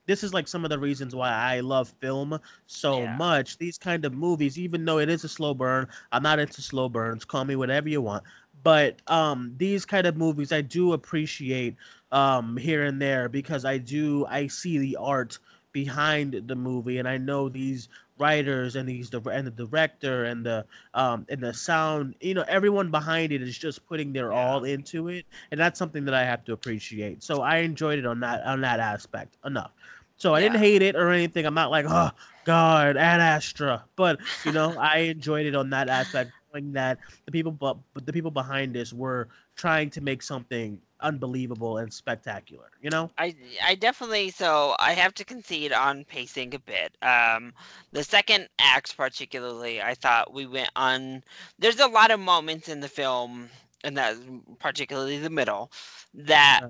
This 0.08 0.24
is 0.24 0.34
like 0.34 0.48
some 0.48 0.64
of 0.66 0.70
the 0.70 0.80
reasons 0.80 1.16
why 1.16 1.30
I 1.32 1.62
love 1.62 1.90
film 2.02 2.40
so 2.66 3.08
Yeah. 3.08 3.08
much. 3.08 3.58
These 3.58 3.78
kind 3.78 4.06
of 4.06 4.14
movies, 4.14 4.58
even 4.60 4.86
though 4.86 5.00
it 5.00 5.10
is 5.10 5.24
a 5.24 5.30
slow 5.30 5.54
burn, 5.54 5.88
I'm 6.12 6.24
not 6.24 6.40
into 6.40 6.62
slow 6.62 6.90
burns. 6.90 7.26
Call 7.26 7.46
me 7.46 7.56
whatever 7.56 7.90
you 7.90 8.02
want. 8.02 8.24
But 8.64 9.02
um, 9.10 9.54
these 9.58 9.86
kind 9.86 10.08
of 10.08 10.18
movies, 10.18 10.52
I 10.52 10.62
do 10.62 10.94
appreciate 10.94 11.76
um, 12.12 12.58
here 12.58 12.84
and 12.84 13.02
there 13.02 13.30
because 13.30 13.66
I 13.66 13.78
do 13.78 14.26
I 14.28 14.48
see 14.48 14.78
the 14.78 14.98
art 14.98 15.40
behind 15.76 16.48
the 16.48 16.56
movie, 16.56 17.00
and 17.00 17.08
I 17.08 17.18
know 17.18 17.50
these 17.50 17.90
writers 18.18 18.78
and 18.78 18.88
these 18.88 19.12
and 19.14 19.46
the 19.46 19.52
director 19.52 20.24
and 20.24 20.46
the 20.46 20.66
um 20.94 21.26
and 21.28 21.42
the 21.42 21.54
sound 21.54 22.16
you 22.22 22.34
know 22.34 22.46
everyone 22.48 22.90
behind 22.90 23.34
it 23.34 23.42
is 23.42 23.58
just 23.58 23.86
putting 23.86 24.14
their 24.14 24.32
all 24.32 24.64
into 24.64 25.10
it 25.10 25.26
and 25.52 25.60
that's 25.60 25.78
something 25.78 26.06
that 26.06 26.14
i 26.14 26.24
have 26.24 26.46
to 26.46 26.54
appreciate. 26.54 27.22
So 27.22 27.42
i 27.42 27.58
enjoyed 27.58 28.00
it 28.00 28.06
on 28.06 28.22
that 28.22 28.42
on 28.46 28.62
that 28.62 28.80
aspect 28.80 29.36
enough. 29.44 29.72
So 30.16 30.34
i 30.34 30.40
didn't 30.40 30.60
hate 30.60 30.82
it 30.82 30.96
or 30.96 31.12
anything. 31.12 31.46
I'm 31.46 31.54
not 31.54 31.72
like 31.72 31.86
oh 31.90 32.12
god 32.46 32.96
ad 32.96 33.20
astra. 33.20 33.84
But 33.98 34.22
you 34.46 34.54
know 34.54 34.78
i 34.80 35.00
enjoyed 35.00 35.46
it 35.46 35.56
on 35.56 35.72
that 35.72 35.90
aspect 35.90 36.32
knowing 36.56 36.72
that 36.74 36.98
the 37.26 37.32
people 37.32 37.52
but 37.52 37.78
the 38.06 38.14
people 38.14 38.32
behind 38.32 38.74
this 38.74 38.94
were 38.94 39.28
trying 39.56 39.90
to 39.90 40.02
make 40.02 40.22
something 40.22 40.80
unbelievable 41.02 41.78
and 41.78 41.92
spectacular 41.92 42.72
you 42.82 42.90
know 42.90 43.10
I 43.18 43.36
I 43.64 43.76
definitely 43.76 44.32
so 44.32 44.76
I 44.80 44.94
have 44.94 45.14
to 45.16 45.26
concede 45.26 45.74
on 45.74 46.06
pacing 46.06 46.56
a 46.56 46.60
bit. 46.60 46.98
Um, 47.02 47.54
the 47.92 48.04
second 48.04 48.48
act 48.60 48.96
particularly, 48.96 49.82
I 49.82 49.94
thought 49.94 50.34
we 50.34 50.46
went 50.46 50.72
on. 50.76 51.24
There's 51.60 51.80
a 51.80 51.88
lot 51.88 52.12
of 52.12 52.20
moments 52.20 52.70
in 52.70 52.80
the 52.80 52.88
film, 52.88 53.50
and 53.84 53.98
that 53.98 54.16
particularly 54.60 55.20
the 55.20 55.30
middle, 55.30 55.72
that 56.14 56.62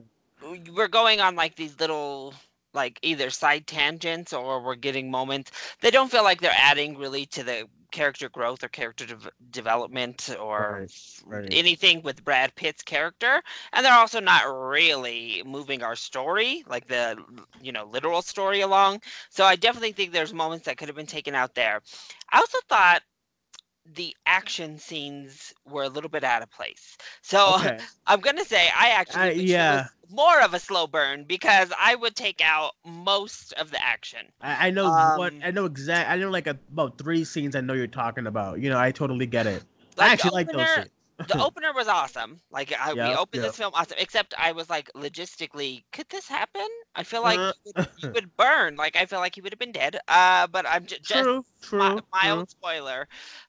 we're 0.74 0.88
going 0.88 1.22
on 1.22 1.36
like 1.36 1.56
these 1.56 1.80
little 1.80 2.34
like 2.74 3.00
either 3.04 3.30
side 3.30 3.65
tangents 3.68 4.34
or 4.34 4.62
we're 4.62 4.75
getting 4.75 5.10
moments 5.10 5.50
they 5.80 5.89
don't 5.89 6.12
feel 6.12 6.24
like 6.24 6.42
they're 6.42 6.51
adding 6.58 6.98
really 6.98 7.25
to 7.25 7.42
the 7.42 7.65
character 7.96 8.30
growth 8.30 8.64
or 8.64 8.70
character 8.70 9.06
dev- 9.08 9.30
development 9.52 10.36
or 10.40 10.84
Right, 10.86 10.92
right. 11.25 11.52
anything 11.52 12.02
with 12.04 12.24
Brad 12.24 12.56
Pitt's 12.56 12.84
character. 12.84 13.42
And 13.74 13.86
they're 13.86 13.94
also 13.94 14.20
not 14.20 14.44
really 14.46 15.44
moving 15.46 15.84
our 15.84 15.96
story 15.96 16.64
like 16.68 16.88
the 16.88 17.18
you 17.62 17.72
know 17.72 17.86
literal 17.86 18.22
story 18.22 18.62
along. 18.62 19.02
So 19.30 19.46
i 19.46 19.56
definitely 19.56 19.94
think 19.94 20.12
there's 20.12 20.34
moments 20.34 20.66
that 20.66 20.78
could 20.78 20.88
have 20.90 20.96
been 20.98 21.06
taken 21.18 21.36
out 21.36 21.56
there. 21.56 21.82
I 22.32 22.40
also 22.40 22.60
thought 22.70 23.02
the 23.94 24.15
action 24.25 24.77
scenes 24.77 25.54
were 25.70 25.84
a 25.84 25.89
little 25.89 26.10
bit 26.10 26.24
out 26.24 26.42
of 26.42 26.50
place 26.51 26.98
so 27.22 27.56
okay 27.56 27.77
i'm 28.08 28.20
gonna 28.20 28.44
say 28.44 28.70
i 28.77 28.89
actually 28.89 29.30
it 29.30 29.38
yeah. 29.38 29.86
more 30.10 30.42
of 30.42 30.54
a 30.54 30.60
slow 30.60 30.88
burn 30.88 31.24
because 31.24 31.72
i 31.80 31.94
would 31.96 32.15
take 32.15 32.42
out 32.44 32.74
most 32.86 33.54
of 33.54 33.72
the 33.72 33.84
action 33.86 34.25
I, 34.42 34.68
I 34.68 34.70
know 34.72 34.86
what 35.18 35.34
Um, 35.34 35.39
I 35.44 35.51
know 35.51 35.65
exact. 35.65 36.10
I 36.10 36.18
know 36.18 36.30
like 36.30 36.48
a, 36.48 36.58
about 36.72 36.98
three 36.98 37.24
scenes. 37.24 37.56
I 37.56 37.62
know 37.62 37.74
you're 37.74 37.88
talking 37.88 38.27
about. 38.27 38.60
You 38.60 38.70
know, 38.70 38.80
I 38.80 38.92
totally 38.92 39.25
get 39.25 39.48
it. 39.48 39.63
Like, 39.98 40.10
I 40.10 40.13
actually 40.13 40.32
like 40.32 40.51
those 40.51 40.70
scenes. 40.70 40.89
The 41.24 41.38
opener 41.42 41.74
was 41.74 41.88
awesome. 41.88 42.42
Like 42.52 42.74
I, 42.80 42.94
we 42.94 43.14
opened 43.16 43.44
yep. 43.44 43.44
this 43.44 43.58
film 43.58 43.72
awesome, 43.74 43.98
except 44.00 44.34
I 44.38 44.52
was 44.52 44.70
like, 44.70 44.90
logistically, 44.96 45.84
could 45.92 46.08
this 46.10 46.28
happen? 46.28 46.68
I 46.96 47.04
feel 47.04 47.22
like 47.22 47.42
Uh, 47.42 47.54
you, 47.54 47.54
would, 47.66 47.76
you 47.96 48.10
would 48.16 48.36
burn. 48.38 48.76
Like 48.76 48.96
I 48.96 49.06
feel 49.06 49.20
like 49.20 49.36
he 49.36 49.42
would 49.42 49.54
have 49.54 49.60
been 49.60 49.72
dead. 49.72 49.98
Uh, 50.08 50.48
but 50.48 50.66
I'm 50.68 50.86
j- 50.86 51.00
just 51.02 51.30
True, 51.30 51.46
true, 51.62 52.02
mi- 52.02 52.06
mild 52.14 52.44
true. 52.44 52.48
spoiler. 52.50 53.08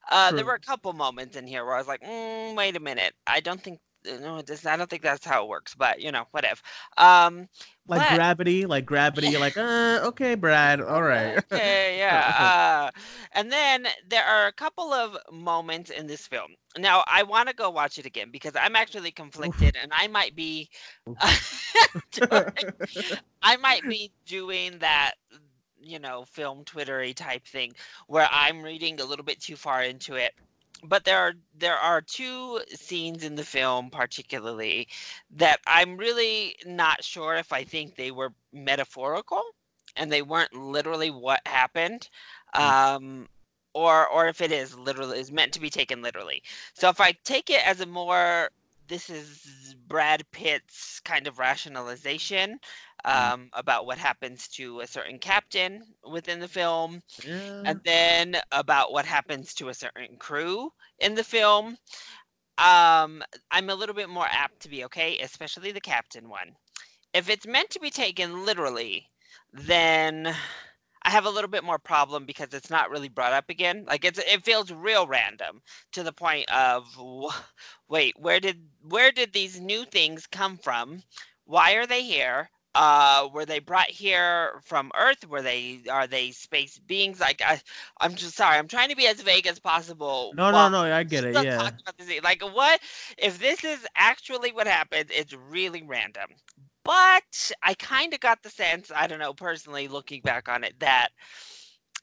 Uh, 0.09 0.31
there 0.33 0.45
were 0.45 0.53
a 0.55 0.59
couple 0.59 0.93
moments 0.93 1.35
in 1.35 1.47
here 1.47 1.65
where 1.65 1.75
I 1.75 1.79
was 1.79 1.87
like, 1.87 2.01
mm, 2.01 2.55
wait 2.55 2.75
a 2.75 2.79
minute, 2.79 3.13
I 3.27 3.39
don't 3.41 3.61
think. 3.61 3.79
Uh, 4.09 4.17
No, 4.19 4.37
it. 4.37 4.65
I 4.65 4.75
don't 4.77 4.89
think 4.89 5.03
that's 5.03 5.25
how 5.25 5.43
it 5.43 5.49
works. 5.49 5.75
But 5.75 6.01
you 6.01 6.11
know, 6.11 6.25
whatever. 6.31 6.59
Um, 6.97 7.47
Like 7.87 8.01
but- 8.09 8.15
gravity, 8.15 8.65
like 8.65 8.85
gravity. 8.85 9.27
You're 9.29 9.39
like, 9.39 9.57
uh, 9.57 10.01
okay, 10.05 10.35
Brad. 10.35 10.81
All 10.81 11.03
right. 11.03 11.37
Okay, 11.51 11.97
yeah. 12.03 12.33
Uh, 12.37 12.99
and 13.33 13.51
then 13.51 13.87
there 14.09 14.25
are 14.25 14.47
a 14.47 14.51
couple 14.51 14.91
of 14.93 15.17
moments 15.31 15.89
in 15.89 16.07
this 16.07 16.27
film. 16.27 16.51
Now, 16.77 17.03
I 17.07 17.23
want 17.23 17.49
to 17.49 17.55
go 17.55 17.69
watch 17.69 17.97
it 17.97 18.05
again 18.05 18.29
because 18.31 18.53
I'm 18.55 18.75
actually 18.75 19.11
conflicted, 19.11 19.75
and 19.81 19.91
I 19.95 20.07
might 20.07 20.35
be, 20.35 20.69
I 23.41 23.57
might 23.57 23.83
be 23.83 24.11
doing 24.25 24.77
that, 24.79 25.13
you 25.79 25.99
know, 25.99 26.25
film 26.25 26.63
Twittery 26.65 27.13
type 27.13 27.45
thing 27.45 27.73
where 28.07 28.27
I'm 28.31 28.61
reading 28.61 28.99
a 28.99 29.05
little 29.05 29.25
bit 29.25 29.39
too 29.39 29.55
far 29.55 29.83
into 29.83 30.15
it. 30.15 30.33
But 30.83 31.05
there 31.05 31.19
are 31.19 31.33
there 31.55 31.77
are 31.77 32.01
two 32.01 32.61
scenes 32.75 33.23
in 33.23 33.35
the 33.35 33.43
film 33.43 33.89
particularly 33.89 34.87
that 35.31 35.59
I'm 35.67 35.97
really 35.97 36.55
not 36.65 37.03
sure 37.03 37.35
if 37.35 37.51
I 37.51 37.63
think 37.63 37.95
they 37.95 38.11
were 38.11 38.33
metaphorical 38.53 39.41
and 39.95 40.11
they 40.11 40.21
weren't 40.21 40.53
literally 40.53 41.09
what 41.11 41.41
happened 41.47 42.09
um 42.53 43.27
or 43.73 44.07
or 44.07 44.27
if 44.27 44.41
it 44.41 44.51
is 44.51 44.77
literally 44.77 45.19
is 45.19 45.31
meant 45.31 45.53
to 45.53 45.59
be 45.61 45.69
taken 45.69 46.01
literally. 46.01 46.43
So 46.73 46.89
if 46.89 47.01
i 47.01 47.11
take 47.23 47.49
it 47.49 47.65
as 47.67 47.81
a 47.81 47.85
more 47.85 48.49
this 48.87 49.09
is 49.09 49.75
brad 49.87 50.23
pitt's 50.31 50.99
kind 51.01 51.27
of 51.27 51.39
rationalization 51.39 52.59
um 53.05 53.49
about 53.53 53.85
what 53.85 53.97
happens 53.97 54.47
to 54.47 54.79
a 54.81 54.87
certain 54.87 55.19
captain 55.19 55.81
within 56.09 56.39
the 56.39 56.47
film 56.47 57.01
Yeah. 57.23 57.63
and 57.65 57.79
then 57.85 58.37
about 58.51 58.91
what 58.91 59.05
happens 59.05 59.53
to 59.55 59.69
a 59.69 59.73
certain 59.73 60.17
crew 60.17 60.71
in 60.99 61.15
the 61.15 61.23
film. 61.23 61.77
Um 62.57 63.23
i'm 63.51 63.69
a 63.69 63.75
little 63.75 63.95
bit 63.95 64.09
more 64.09 64.27
apt 64.29 64.61
to 64.61 64.69
be 64.69 64.83
okay 64.85 65.17
especially 65.19 65.71
the 65.71 65.81
captain 65.81 66.29
one. 66.29 66.55
If 67.13 67.29
it's 67.29 67.47
meant 67.47 67.69
to 67.71 67.79
be 67.79 67.89
taken 67.91 68.45
literally 68.45 69.09
then 69.53 70.33
i 71.03 71.09
have 71.09 71.25
a 71.25 71.29
little 71.29 71.49
bit 71.49 71.63
more 71.63 71.79
problem 71.79 72.25
because 72.25 72.53
it's 72.53 72.69
not 72.69 72.89
really 72.89 73.09
brought 73.09 73.33
up 73.33 73.49
again. 73.49 73.85
Like 73.87 74.05
it's 74.05 74.19
it 74.19 74.43
feels 74.43 74.71
real 74.71 75.07
random 75.07 75.61
to 75.93 76.03
the 76.03 76.13
point 76.13 76.51
of 76.51 76.85
wait 77.87 78.13
where 78.19 78.39
did 78.39 78.69
where 78.81 79.11
did 79.11 79.33
these 79.33 79.59
new 79.59 79.85
things 79.85 80.27
come 80.27 80.57
from? 80.57 81.03
Why 81.45 81.73
are 81.73 81.85
they 81.87 82.03
here 82.03 82.49
uh 82.77 83.27
were 83.33 83.45
they 83.45 83.59
brought 83.59 83.89
here 83.89 84.61
from 84.63 84.91
earth 84.97 85.27
were 85.27 85.41
they 85.41 85.81
are 85.91 86.07
they 86.07 86.31
space 86.31 86.79
beings 86.87 87.19
like 87.19 87.41
i 87.43 87.59
i'm 87.99 88.15
just 88.15 88.35
sorry 88.35 88.57
i'm 88.57 88.67
trying 88.67 88.89
to 88.89 88.95
be 88.95 89.07
as 89.07 89.21
vague 89.21 89.47
as 89.47 89.59
possible 89.59 90.31
no, 90.35 90.51
no, 90.51 90.69
no. 90.69 90.83
I 90.83 91.03
get 91.03 91.23
it. 91.23 91.33
Yeah. 91.33 91.71
Like, 92.23 92.43
what 92.43 92.79
if 93.17 93.39
this 93.39 93.63
is 93.63 93.85
actually 93.95 94.51
what 94.51 94.67
happened? 94.67 95.09
It's 95.13 95.33
really 95.33 95.83
random. 95.83 96.29
But 96.83 97.51
I 97.63 97.73
kind 97.73 98.13
of 98.13 98.19
got 98.21 98.43
the 98.43 98.49
sense, 98.49 98.91
I 98.95 99.07
don't 99.07 99.19
know, 99.19 99.33
personally 99.33 99.87
looking 99.87 100.21
back 100.21 100.47
on 100.47 100.63
it, 100.63 100.79
that 100.79 101.09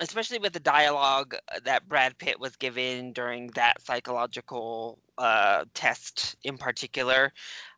especially 0.00 0.38
with 0.38 0.52
the 0.52 0.60
dialogue 0.60 1.34
uh, 1.54 1.60
that 1.64 1.88
Brad 1.88 2.18
Pitt 2.18 2.38
was 2.40 2.56
given 2.56 3.12
during 3.12 3.46
that 3.54 3.80
psychological 3.80 4.98
uh, 5.16 5.64
test 5.72 6.36
in 6.42 6.58
particular, 6.58 7.32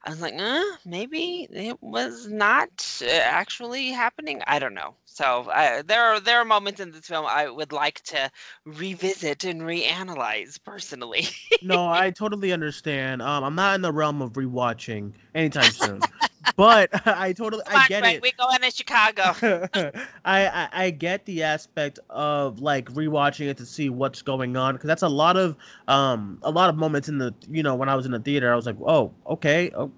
I 0.06 0.10
was 0.10 0.22
like, 0.22 0.34
uh, 0.38 0.62
maybe 0.86 1.48
it 1.50 1.82
was 1.82 2.28
not 2.28 3.02
uh, 3.02 3.08
actually 3.10 3.90
happening. 3.90 4.42
I 4.46 4.58
don't 4.58 4.74
know. 4.74 4.96
So 5.16 5.48
uh, 5.50 5.82
there 5.86 6.02
are 6.02 6.20
there 6.20 6.40
are 6.40 6.44
moments 6.44 6.78
in 6.78 6.90
this 6.90 7.06
film 7.06 7.24
I 7.26 7.48
would 7.48 7.72
like 7.72 8.02
to 8.04 8.30
revisit 8.66 9.44
and 9.44 9.62
reanalyze 9.62 10.62
personally. 10.62 11.26
no, 11.62 11.88
I 11.88 12.10
totally 12.14 12.52
understand. 12.52 13.22
Um, 13.22 13.42
I'm 13.42 13.54
not 13.54 13.76
in 13.76 13.80
the 13.80 13.92
realm 13.92 14.20
of 14.20 14.34
rewatching 14.34 15.14
anytime 15.34 15.70
soon, 15.70 16.06
but 16.54 16.90
I 17.06 17.32
totally 17.32 17.62
Come 17.66 17.82
I 17.82 17.88
get 17.88 18.04
it. 18.04 18.22
we 18.22 18.32
going 18.32 18.60
to 18.60 18.70
Chicago. 18.70 19.34
I, 20.26 20.46
I 20.48 20.68
I 20.72 20.90
get 20.90 21.24
the 21.24 21.44
aspect 21.44 21.98
of 22.10 22.60
like 22.60 22.92
rewatching 22.92 23.48
it 23.48 23.56
to 23.56 23.64
see 23.64 23.88
what's 23.88 24.20
going 24.20 24.54
on 24.58 24.74
because 24.74 24.88
that's 24.88 25.02
a 25.02 25.08
lot 25.08 25.38
of 25.38 25.56
um 25.88 26.38
a 26.42 26.50
lot 26.50 26.68
of 26.68 26.76
moments 26.76 27.08
in 27.08 27.16
the 27.16 27.34
you 27.50 27.62
know 27.62 27.74
when 27.74 27.88
I 27.88 27.94
was 27.94 28.04
in 28.04 28.12
the 28.12 28.20
theater 28.20 28.52
I 28.52 28.56
was 28.56 28.66
like 28.66 28.76
oh 28.86 29.14
okay 29.26 29.70
oh, 29.74 29.90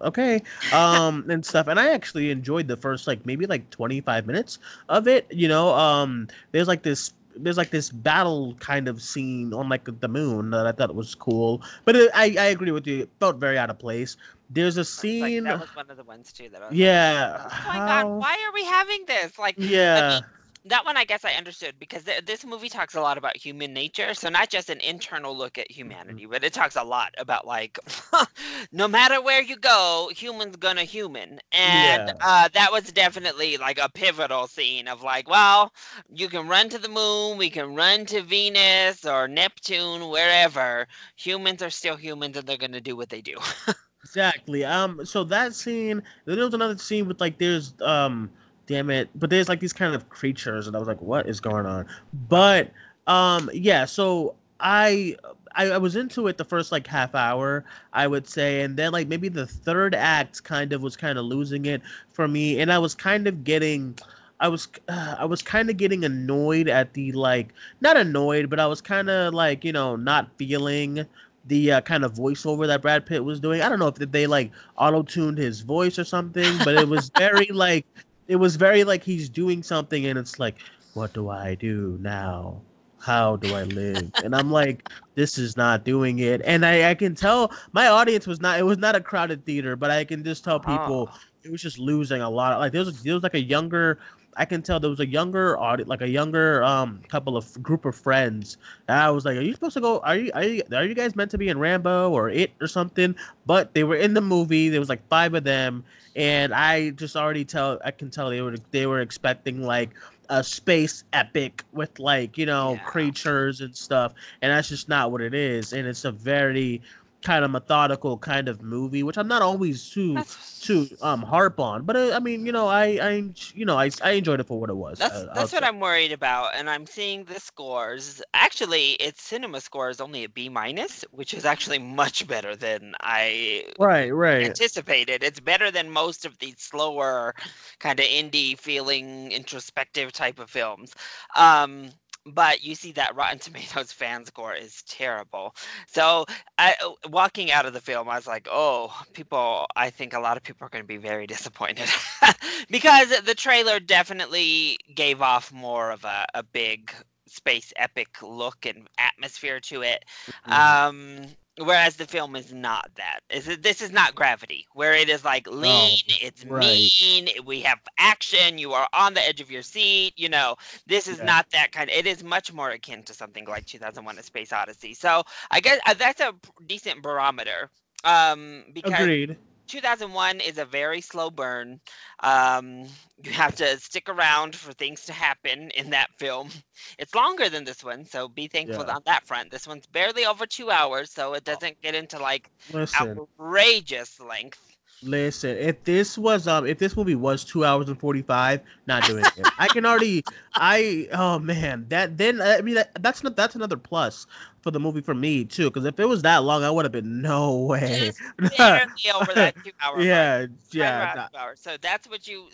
okay 0.00 0.40
um 0.72 1.28
and 1.30 1.44
stuff 1.44 1.66
and 1.68 1.78
I 1.80 1.92
actually 1.92 2.30
enjoyed 2.30 2.68
the 2.68 2.76
first 2.76 3.06
like 3.06 3.24
maybe 3.26 3.46
like 3.46 3.68
25 3.70 4.26
minutes 4.26 4.58
of 4.88 5.08
it 5.08 5.26
you 5.30 5.48
know 5.48 5.74
um 5.74 6.28
there's 6.52 6.68
like 6.68 6.82
this 6.82 7.12
there's 7.38 7.58
like 7.58 7.70
this 7.70 7.90
battle 7.90 8.54
kind 8.60 8.88
of 8.88 9.02
scene 9.02 9.52
on 9.52 9.68
like 9.68 9.86
the 10.00 10.08
moon 10.08 10.50
that 10.50 10.66
I 10.66 10.72
thought 10.72 10.94
was 10.94 11.14
cool. 11.14 11.60
But 11.84 11.94
it, 11.94 12.10
I 12.14 12.34
I 12.38 12.44
agree 12.46 12.70
with 12.70 12.86
you. 12.86 13.00
It 13.02 13.10
felt 13.20 13.36
very 13.36 13.58
out 13.58 13.68
of 13.68 13.78
place. 13.78 14.16
There's 14.48 14.78
a 14.78 14.80
Like, 14.80 14.86
scene. 14.86 15.44
that 15.44 15.60
was 15.60 15.68
one 15.76 15.90
of 15.90 15.98
the 15.98 16.04
ones 16.04 16.32
too 16.32 16.48
that 16.48 16.62
I 16.62 16.70
was 16.70 16.70
like, 16.70 16.78
yeah. 16.78 17.36
oh 17.38 17.48
my 17.66 17.74
how- 17.74 17.86
god, 18.04 18.20
why 18.20 18.36
are 18.48 18.54
we 18.54 18.64
having 18.64 19.04
this? 19.06 19.38
Like, 19.38 19.54
Yeah. 19.58 20.20
That 20.66 20.84
one 20.84 20.96
I 20.96 21.04
guess 21.04 21.24
I 21.24 21.32
understood 21.32 21.74
because 21.78 22.04
th- 22.04 22.24
this 22.26 22.44
movie 22.44 22.68
talks 22.68 22.94
a 22.94 23.00
lot 23.00 23.18
about 23.18 23.36
human 23.36 23.72
nature. 23.72 24.14
So 24.14 24.28
not 24.28 24.50
just 24.50 24.70
an 24.70 24.80
internal 24.80 25.36
look 25.36 25.58
at 25.58 25.70
humanity, 25.70 26.26
but 26.26 26.44
it 26.44 26.52
talks 26.52 26.76
a 26.76 26.84
lot 26.84 27.14
about 27.18 27.46
like 27.46 27.78
no 28.72 28.88
matter 28.88 29.20
where 29.22 29.42
you 29.42 29.56
go, 29.56 30.10
humans 30.14 30.56
gonna 30.56 30.84
human. 30.84 31.40
And 31.52 32.10
Yeah. 32.10 32.20
uh, 32.20 32.48
that 32.52 32.72
was 32.72 32.92
definitely 32.92 33.56
like 33.56 33.78
a 33.78 33.88
pivotal 33.90 34.46
scene 34.46 34.88
of 34.88 35.02
like, 35.02 35.28
well, 35.28 35.72
you 36.12 36.28
can 36.28 36.48
run 36.48 36.68
to 36.70 36.78
the 36.78 36.88
moon, 36.88 37.38
we 37.38 37.50
can 37.50 37.74
run 37.74 38.06
to 38.06 38.22
Venus 38.22 39.04
or 39.04 39.28
Neptune, 39.28 40.08
wherever. 40.08 40.86
Humans 41.16 41.62
are 41.62 41.70
still 41.70 41.96
humans 41.96 42.36
and 42.36 42.46
they're 42.46 42.56
gonna 42.56 42.80
do 42.80 42.96
what 42.96 43.08
they 43.10 43.20
do. 43.20 43.36
Exactly. 44.02 44.64
Um. 44.64 45.04
So 45.04 45.24
that 45.24 45.54
scene. 45.54 46.02
Then 46.24 46.36
there 46.36 46.44
was 46.44 46.54
another 46.54 46.76
scene 46.78 47.06
with 47.06 47.20
like 47.20 47.38
there's 47.38 47.74
um. 47.80 48.30
Damn 48.66 48.90
it! 48.90 49.08
But 49.14 49.30
there's 49.30 49.48
like 49.48 49.60
these 49.60 49.72
kind 49.72 49.94
of 49.94 50.08
creatures, 50.08 50.66
and 50.66 50.74
I 50.74 50.78
was 50.78 50.88
like, 50.88 51.00
"What 51.00 51.28
is 51.28 51.40
going 51.40 51.66
on?" 51.66 51.86
But 52.28 52.70
um. 53.06 53.48
Yeah. 53.52 53.84
So 53.84 54.34
I 54.60 55.16
I, 55.56 55.70
I 55.70 55.78
was 55.78 55.96
into 55.96 56.26
it 56.28 56.36
the 56.36 56.44
first 56.44 56.70
like 56.70 56.86
half 56.86 57.14
hour, 57.14 57.64
I 57.92 58.06
would 58.06 58.28
say, 58.28 58.62
and 58.62 58.76
then 58.76 58.92
like 58.92 59.08
maybe 59.08 59.28
the 59.28 59.46
third 59.46 59.94
act 59.94 60.44
kind 60.44 60.72
of 60.72 60.82
was 60.82 60.96
kind 60.96 61.18
of 61.18 61.24
losing 61.24 61.64
it 61.66 61.82
for 62.12 62.28
me, 62.28 62.60
and 62.60 62.72
I 62.72 62.78
was 62.78 62.94
kind 62.94 63.26
of 63.26 63.42
getting. 63.42 63.98
I 64.38 64.48
was 64.48 64.68
uh, 64.88 65.16
I 65.18 65.24
was 65.24 65.40
kind 65.40 65.70
of 65.70 65.78
getting 65.78 66.04
annoyed 66.04 66.68
at 66.68 66.92
the 66.92 67.10
like 67.12 67.54
not 67.80 67.96
annoyed, 67.96 68.50
but 68.50 68.60
I 68.60 68.66
was 68.66 68.82
kind 68.82 69.08
of 69.08 69.32
like 69.32 69.64
you 69.64 69.72
know 69.72 69.96
not 69.96 70.28
feeling 70.36 71.06
the 71.46 71.72
uh, 71.72 71.80
kind 71.80 72.04
of 72.04 72.12
voiceover 72.12 72.66
that 72.66 72.82
Brad 72.82 73.06
Pitt 73.06 73.24
was 73.24 73.40
doing. 73.40 73.62
I 73.62 73.68
don't 73.70 73.78
know 73.78 73.86
if 73.86 73.94
they 73.94 74.26
like 74.26 74.50
auto 74.76 75.02
tuned 75.02 75.38
his 75.38 75.62
voice 75.62 75.98
or 75.98 76.04
something, 76.04 76.58
but 76.64 76.74
it 76.74 76.88
was 76.88 77.10
very 77.16 77.46
like 77.46 77.86
it 78.28 78.36
was 78.36 78.56
very 78.56 78.84
like 78.84 79.02
he's 79.02 79.28
doing 79.28 79.62
something 79.62 80.06
and 80.06 80.18
it's 80.18 80.38
like, 80.38 80.56
what 80.94 81.12
do 81.12 81.28
I 81.28 81.54
do 81.54 81.98
now? 82.00 82.60
How 82.98 83.36
do 83.36 83.54
I 83.54 83.64
live? 83.64 84.10
And 84.24 84.34
I'm 84.34 84.50
like, 84.50 84.88
this 85.14 85.38
is 85.38 85.56
not 85.56 85.84
doing 85.84 86.18
it. 86.18 86.40
And 86.44 86.64
I, 86.66 86.90
I 86.90 86.94
can 86.94 87.14
tell 87.14 87.52
my 87.72 87.86
audience 87.88 88.26
was 88.26 88.40
not 88.40 88.58
it 88.58 88.64
was 88.64 88.78
not 88.78 88.96
a 88.96 89.00
crowded 89.00 89.44
theater, 89.44 89.76
but 89.76 89.90
I 89.90 90.04
can 90.04 90.24
just 90.24 90.44
tell 90.44 90.56
uh-huh. 90.56 90.78
people 90.78 91.08
Oh. 91.12 91.18
it 91.44 91.52
was 91.52 91.62
just 91.62 91.78
losing 91.78 92.22
a 92.22 92.30
lot. 92.30 92.58
Like 92.58 92.72
there 92.72 92.84
was 92.84 93.02
there 93.02 93.14
was 93.14 93.22
like 93.22 93.34
a 93.34 93.42
younger 93.42 93.98
I 94.36 94.44
can 94.44 94.62
tell 94.62 94.78
there 94.80 94.90
was 94.90 95.00
a 95.00 95.06
younger 95.06 95.58
audience, 95.58 95.88
like 95.88 96.02
a 96.02 96.08
younger 96.08 96.62
um 96.62 97.00
couple 97.08 97.36
of 97.36 97.50
group 97.62 97.84
of 97.84 97.94
friends. 97.96 98.58
I 98.88 99.10
was 99.10 99.24
like, 99.24 99.36
"Are 99.36 99.40
you 99.42 99.52
supposed 99.54 99.74
to 99.74 99.80
go? 99.80 99.98
Are 100.00 100.16
you 100.16 100.30
are 100.34 100.44
you, 100.44 100.62
are 100.74 100.84
you 100.84 100.94
guys 100.94 101.16
meant 101.16 101.30
to 101.32 101.38
be 101.38 101.48
in 101.48 101.58
Rambo 101.58 102.10
or 102.10 102.28
It 102.30 102.54
or 102.60 102.66
something?" 102.66 103.16
But 103.46 103.74
they 103.74 103.84
were 103.84 103.96
in 103.96 104.14
the 104.14 104.20
movie. 104.20 104.68
There 104.68 104.80
was 104.80 104.88
like 104.88 105.06
five 105.08 105.34
of 105.34 105.44
them, 105.44 105.84
and 106.14 106.52
I 106.54 106.90
just 106.90 107.16
already 107.16 107.44
tell 107.44 107.78
I 107.84 107.90
can 107.90 108.10
tell 108.10 108.30
they 108.30 108.42
were 108.42 108.56
they 108.70 108.86
were 108.86 109.00
expecting 109.00 109.62
like 109.62 109.94
a 110.28 110.42
space 110.42 111.04
epic 111.12 111.64
with 111.72 111.98
like 111.98 112.36
you 112.36 112.46
know 112.46 112.78
Yeah. 112.78 112.84
creatures 112.84 113.60
and 113.60 113.76
stuff, 113.76 114.12
and 114.42 114.52
that's 114.52 114.68
just 114.68 114.88
not 114.88 115.12
what 115.12 115.20
it 115.20 115.34
is. 115.34 115.72
And 115.72 115.86
it's 115.86 116.04
a 116.04 116.12
very 116.12 116.82
kind 117.26 117.44
of 117.44 117.50
methodical 117.50 118.18
kind 118.18 118.48
of 118.48 118.62
movie, 118.62 119.02
which 119.02 119.18
I'm 119.18 119.28
not 119.28 119.42
always 119.42 119.90
too 119.90 120.14
That's- 120.14 120.60
to 120.66 120.88
um 121.02 121.22
harp 121.22 121.58
on. 121.60 121.84
But 121.84 121.96
uh, 121.96 122.10
I 122.14 122.20
mean, 122.20 122.46
you 122.46 122.52
know, 122.52 122.66
I 122.68 122.84
I 123.10 123.12
you 123.54 123.64
know 123.66 123.76
I 123.76 123.90
I 124.02 124.10
enjoyed 124.20 124.40
it 124.40 124.46
for 124.46 124.60
what 124.60 124.70
it 124.70 124.76
was. 124.76 124.98
That's 124.98 125.14
uh, 125.14 125.34
that's 125.34 125.52
what. 125.52 125.64
I'm 125.64 125.80
worried 125.80 126.12
about, 126.12 126.54
and 126.56 126.70
I'm 126.70 126.86
seeing 126.86 127.24
the 127.24 127.40
scores. 127.40 128.22
Actually, 128.34 128.92
its 129.08 129.20
CinemaScore 129.30 129.90
is 129.90 130.00
only 130.00 130.24
a 130.24 130.28
B 130.28 130.48
minus, 130.48 131.04
which 131.10 131.34
is 131.34 131.44
actually 131.44 131.78
much 131.80 132.26
better 132.26 132.54
than 132.56 132.94
I 133.02 133.64
Right, 133.78 134.10
right. 134.14 134.44
anticipated. 134.44 135.22
It's 135.22 135.40
better 135.40 135.70
than 135.70 135.90
most 135.90 136.24
of 136.24 136.38
these 136.38 136.56
slower, 136.58 137.34
kind 137.78 137.98
of 138.00 138.06
indie 138.06 138.58
feeling, 138.58 139.32
introspective 139.32 140.12
type 140.12 140.38
of 140.38 140.50
films. 140.50 140.94
Um, 141.36 141.90
but 142.26 142.62
you 142.62 142.74
see 142.74 142.92
that 142.92 143.14
Rotten 143.14 143.38
Tomatoes 143.40 143.92
fan 143.92 144.24
score 144.24 144.54
is 144.54 144.82
terrible. 144.82 145.54
So 145.86 146.26
I, 146.58 146.74
uh, 146.84 147.08
walking 147.08 147.50
out 147.52 147.66
of 147.66 147.72
the 147.72 147.80
film, 147.80 148.08
I 148.08 148.16
was 148.16 148.26
like, 148.26 148.48
oh, 148.50 148.92
people. 149.12 149.66
I 149.76 149.90
think 149.90 150.12
a 150.12 150.20
lot 150.20 150.36
of 150.36 150.42
people 150.42 150.66
are 150.66 150.70
going 150.70 150.84
to 150.84 150.88
be 150.88 150.96
very 150.96 151.26
disappointed 151.26 151.88
because 152.70 153.20
the 153.20 153.34
trailer 153.34 153.78
definitely 153.78 154.78
gave 154.94 155.22
off 155.22 155.52
more 155.52 155.90
of 155.90 156.04
a, 156.04 156.26
a 156.34 156.42
big 156.42 156.92
space 157.26 157.72
epic 157.76 158.08
look 158.22 158.66
and 158.66 158.88
atmosphere 158.98 159.60
to 159.60 159.82
it. 159.82 160.04
Mm-hmm. 160.46 160.52
Um, 160.52 161.26
whereas 161.58 161.96
the 161.96 162.06
film 162.06 162.36
is 162.36 162.52
not 162.52 162.90
that. 162.96 163.20
Is 163.30 163.48
it, 163.48 163.62
this 163.62 163.80
is 163.82 163.92
not 163.92 164.14
Gravity, 164.14 164.66
where 164.74 164.94
it 164.94 165.08
is 165.08 165.24
like 165.24 165.46
lean, 165.48 165.98
it's 166.06 166.44
right. 166.48 166.92
mean, 167.00 167.28
we 167.44 167.60
have 167.62 167.80
action, 167.98 168.58
you 168.58 168.72
are 168.72 168.86
on 168.92 169.14
the 169.14 169.20
edge 169.26 169.40
of 169.40 169.50
your 169.50 169.62
seat. 169.62 170.12
You 170.16 170.28
know, 170.28 170.56
this 170.86 171.06
is 171.08 171.22
Yeah. 171.22 171.22
not 171.22 171.50
that 171.52 171.72
kind. 171.72 171.90
It 171.90 172.06
is 172.06 172.22
much 172.22 172.52
more 172.52 172.70
akin 172.70 173.02
to 173.04 173.14
something 173.14 173.44
like 173.46 173.66
2001: 173.66 174.18
A 174.18 174.22
Space 174.22 174.52
Odyssey. 174.52 174.94
So 174.94 175.22
I 175.50 175.60
guess 175.60 175.80
uh, 175.86 175.94
that's 175.94 176.20
a 176.20 176.34
decent 176.66 177.02
barometer. 177.02 177.70
Um, 178.04 178.64
because 178.72 179.10
Agreed. 179.10 179.38
2001 179.66 180.40
is 180.40 180.58
a 180.58 180.64
very 180.64 181.00
slow 181.00 181.30
burn. 181.30 181.80
Um, 182.20 182.86
you 183.22 183.32
have 183.32 183.54
to 183.56 183.78
stick 183.78 184.08
around 184.08 184.54
for 184.56 184.72
things 184.72 185.04
to 185.06 185.12
happen 185.12 185.70
in 185.70 185.90
that 185.90 186.10
film. 186.18 186.50
It's 186.98 187.14
longer 187.14 187.48
than 187.48 187.64
this 187.64 187.82
one, 187.84 188.04
so 188.04 188.28
be 188.28 188.46
thankful 188.48 188.84
Yeah. 188.86 188.94
on 188.94 189.02
that 189.06 189.26
front. 189.26 189.50
This 189.50 189.66
one's 189.66 189.86
barely 189.86 190.24
over 190.26 190.46
two 190.46 190.70
hours, 190.70 191.10
so 191.12 191.34
it 191.34 191.44
doesn't 191.44 191.80
get 191.82 191.94
into 191.94 192.18
like 192.18 192.50
Listen, 192.72 193.22
outrageous 193.40 194.20
length. 194.20 194.76
listen. 195.02 195.56
If 195.56 195.84
this 195.84 196.18
was 196.18 196.46
um, 196.48 196.66
if 196.66 196.78
this 196.78 196.96
movie 196.96 197.14
was 197.14 197.44
two 197.44 197.64
hours 197.64 197.88
and 197.88 197.98
forty 197.98 198.22
five, 198.22 198.60
not 198.86 199.06
doing 199.06 199.30
it. 199.36 199.50
I 199.58 199.68
can 199.68 199.84
already, 199.86 200.24
I 200.56 201.08
oh 201.12 201.38
man, 201.38 201.86
that 201.88 202.16
then 202.18 202.40
I 202.40 202.60
mean 202.62 202.74
that, 202.76 203.02
that's 203.02 203.22
not 203.22 203.36
that's 203.36 203.54
another 203.54 203.76
plus 203.76 204.26
for 204.66 204.72
the 204.72 204.80
movie 204.80 205.00
for 205.00 205.14
me 205.14 205.44
too. 205.44 205.70
Because 205.70 205.84
if 205.84 206.00
it 206.00 206.06
was 206.06 206.22
that 206.22 206.42
long, 206.42 206.64
I 206.64 206.70
would 206.70 206.84
have 206.84 206.90
been 206.90 207.22
no 207.22 207.56
way. 207.56 208.10
Barely 208.58 208.90
over 209.14 209.32
that 209.34 209.54
two 209.62 209.70
hour 209.80 209.94
mark. 209.94 210.04
yeah, 210.04 210.38
right 210.40 210.48
yeah. 210.72 211.28
nah, 211.32 211.50
two. 211.50 211.54
So 211.54 211.76
that's 211.80 212.10
what 212.10 212.26
you. 212.26 212.48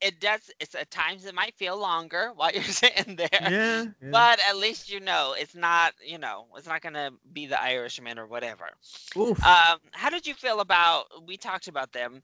It 0.00 0.18
does. 0.18 0.50
It's 0.60 0.74
at 0.74 0.90
times 0.90 1.26
it 1.26 1.34
might 1.34 1.54
feel 1.56 1.78
longer 1.78 2.32
while 2.36 2.50
you're 2.50 2.62
sitting 2.62 3.16
there. 3.16 3.28
yeah, 3.32 3.84
yeah. 4.00 4.08
But 4.10 4.40
at 4.48 4.56
least 4.56 4.90
you 4.90 4.98
know 4.98 5.34
it's 5.38 5.54
not, 5.54 5.92
you 6.02 6.16
know, 6.16 6.46
it's 6.56 6.66
not 6.66 6.80
gonna 6.80 7.10
be 7.34 7.46
the 7.46 7.62
Irishman 7.62 8.18
or 8.18 8.26
whatever. 8.26 8.70
Oof. 9.14 9.44
Um, 9.44 9.78
how 9.90 10.08
did 10.08 10.26
you 10.26 10.32
feel 10.32 10.60
about? 10.60 11.04
We 11.26 11.36
talked 11.36 11.68
about 11.68 11.92
them. 11.92 12.22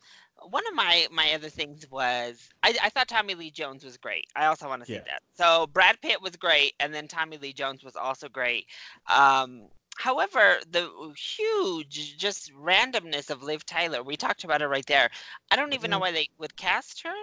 One 0.50 0.66
of 0.68 0.74
my 0.74 1.06
my 1.10 1.32
other 1.34 1.48
things 1.48 1.88
was 1.90 2.48
I, 2.62 2.76
I 2.82 2.88
thought 2.90 3.08
Tommy 3.08 3.34
Lee 3.34 3.50
Jones 3.50 3.84
was 3.84 3.96
great. 3.96 4.26
I 4.36 4.46
also 4.46 4.68
want 4.68 4.82
to 4.82 4.86
say 4.86 4.94
Yeah. 4.94 5.04
that. 5.06 5.22
So 5.34 5.66
Brad 5.68 6.00
Pitt 6.00 6.20
was 6.22 6.36
great, 6.36 6.74
and 6.80 6.94
then 6.94 7.08
Tommy 7.08 7.38
Lee 7.38 7.52
Jones 7.52 7.82
was 7.84 7.96
also 7.96 8.28
great. 8.28 8.66
Um, 9.14 9.68
however, 9.96 10.58
the 10.70 10.90
huge 11.16 12.16
just 12.18 12.52
randomness 12.54 13.30
of 13.30 13.42
Liv 13.42 13.64
Tyler, 13.66 14.02
we 14.02 14.16
talked 14.16 14.44
about 14.44 14.62
it 14.62 14.68
right 14.68 14.86
there. 14.86 15.10
I 15.50 15.56
don't 15.56 15.72
even 15.74 15.90
know 15.90 15.98
Mhm. 15.98 16.00
why 16.00 16.12
they 16.12 16.28
would 16.38 16.56
cast 16.56 17.02
her. 17.02 17.14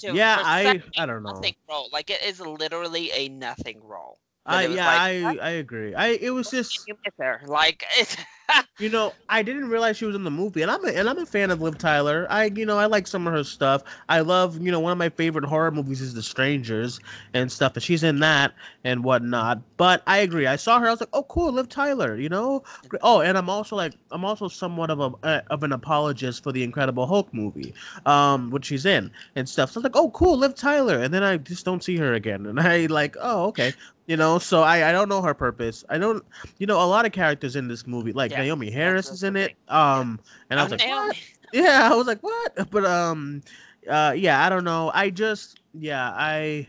to- 0.00 0.14
yeah, 0.14 0.38
I 0.44 0.82
I 0.96 1.06
don't 1.06 1.22
know. 1.22 1.30
Nothing 1.32 1.54
role. 1.68 1.88
Like 1.92 2.10
it 2.10 2.22
is 2.22 2.40
literally 2.40 3.10
a 3.12 3.28
nothing 3.28 3.82
role. 3.84 4.18
I 4.48 4.66
yeah, 4.66 4.86
like, 4.86 5.40
I? 5.40 5.48
I 5.48 5.50
agree. 5.50 5.94
I 5.94 6.08
it 6.08 6.30
was 6.30 6.50
just 6.50 6.88
you 6.88 6.94
miss 7.04 7.14
her. 7.18 7.42
Like 7.46 7.84
it's 7.98 8.16
You 8.78 8.88
know, 8.88 9.12
I 9.28 9.42
didn't 9.42 9.68
realize 9.68 9.96
she 9.96 10.04
was 10.04 10.14
in 10.14 10.22
the 10.22 10.30
movie, 10.30 10.62
and 10.62 10.70
I'm 10.70 10.84
a, 10.84 10.88
and 10.88 11.08
I'm 11.08 11.18
a 11.18 11.26
fan 11.26 11.50
of 11.50 11.60
Liv 11.60 11.78
Tyler. 11.78 12.26
I, 12.30 12.44
you 12.44 12.64
know, 12.64 12.78
I 12.78 12.86
like 12.86 13.06
some 13.06 13.26
of 13.26 13.32
her 13.32 13.42
stuff. 13.42 13.82
I 14.08 14.20
love, 14.20 14.60
you 14.62 14.70
know, 14.70 14.78
one 14.78 14.92
of 14.92 14.98
my 14.98 15.08
favorite 15.08 15.44
horror 15.44 15.70
movies 15.70 16.00
is 16.00 16.14
The 16.14 16.22
Strangers 16.22 17.00
and 17.34 17.50
stuff, 17.50 17.74
and 17.74 17.82
she's 17.82 18.04
in 18.04 18.20
that 18.20 18.54
and 18.84 19.02
whatnot. 19.02 19.60
But 19.76 20.02
I 20.06 20.18
agree. 20.18 20.46
I 20.46 20.56
saw 20.56 20.78
her, 20.78 20.86
I 20.86 20.90
was 20.90 21.00
like, 21.00 21.08
oh, 21.12 21.24
cool, 21.24 21.52
Liv 21.52 21.68
Tyler. 21.68 22.16
You 22.16 22.28
know, 22.28 22.62
oh, 23.02 23.20
and 23.20 23.36
I'm 23.36 23.50
also 23.50 23.74
like, 23.74 23.94
I'm 24.12 24.24
also 24.24 24.46
somewhat 24.46 24.90
of 24.90 25.00
a 25.00 25.12
uh, 25.24 25.40
of 25.50 25.64
an 25.64 25.72
apologist 25.72 26.44
for 26.44 26.52
the 26.52 26.62
Incredible 26.62 27.06
Hulk 27.06 27.34
movie, 27.34 27.74
um, 28.06 28.50
which 28.50 28.66
she's 28.66 28.86
in 28.86 29.10
and 29.34 29.48
stuff. 29.48 29.72
So 29.72 29.78
I 29.78 29.80
was 29.80 29.84
like, 29.84 29.96
oh, 29.96 30.10
cool, 30.10 30.38
Liv 30.38 30.54
Tyler, 30.54 31.00
and 31.00 31.12
then 31.12 31.24
I 31.24 31.36
just 31.36 31.64
don't 31.64 31.82
see 31.82 31.96
her 31.96 32.14
again, 32.14 32.46
and 32.46 32.60
I 32.60 32.86
like, 32.86 33.16
oh, 33.20 33.46
okay. 33.46 33.72
You 34.08 34.16
know, 34.16 34.38
so 34.38 34.62
I, 34.62 34.88
I 34.90 34.92
don't 34.92 35.08
know 35.08 35.22
her 35.22 35.34
purpose. 35.34 35.84
I 35.90 35.98
don't, 35.98 36.24
you 36.58 36.66
know, 36.66 36.82
a 36.82 36.86
lot 36.88 37.06
of 37.06 37.12
characters 37.12 37.56
in 37.56 37.68
this 37.68 37.86
movie, 37.86 38.12
like 38.12 38.32
Yeah, 38.32 38.40
Naomie 38.40 38.72
Harris 38.72 39.10
is 39.12 39.22
in 39.24 39.36
it. 39.36 39.56
Um, 39.68 40.20
and 40.50 40.60
I 40.60 40.64
was 40.64 40.72
Oh, 40.72 40.76
like, 40.76 40.82
Naomie. 40.82 40.86
what? 40.86 41.16
Yeah, 41.52 41.90
I 41.92 41.94
was 41.96 42.06
like, 42.06 42.22
what? 42.22 42.70
But 42.70 42.84
um, 42.86 43.42
uh, 43.88 44.14
yeah, 44.16 44.44
I 44.44 44.50
don't 44.50 44.64
know. 44.64 44.90
I 44.94 45.10
just, 45.10 45.60
yeah, 45.74 46.10
I, 46.14 46.68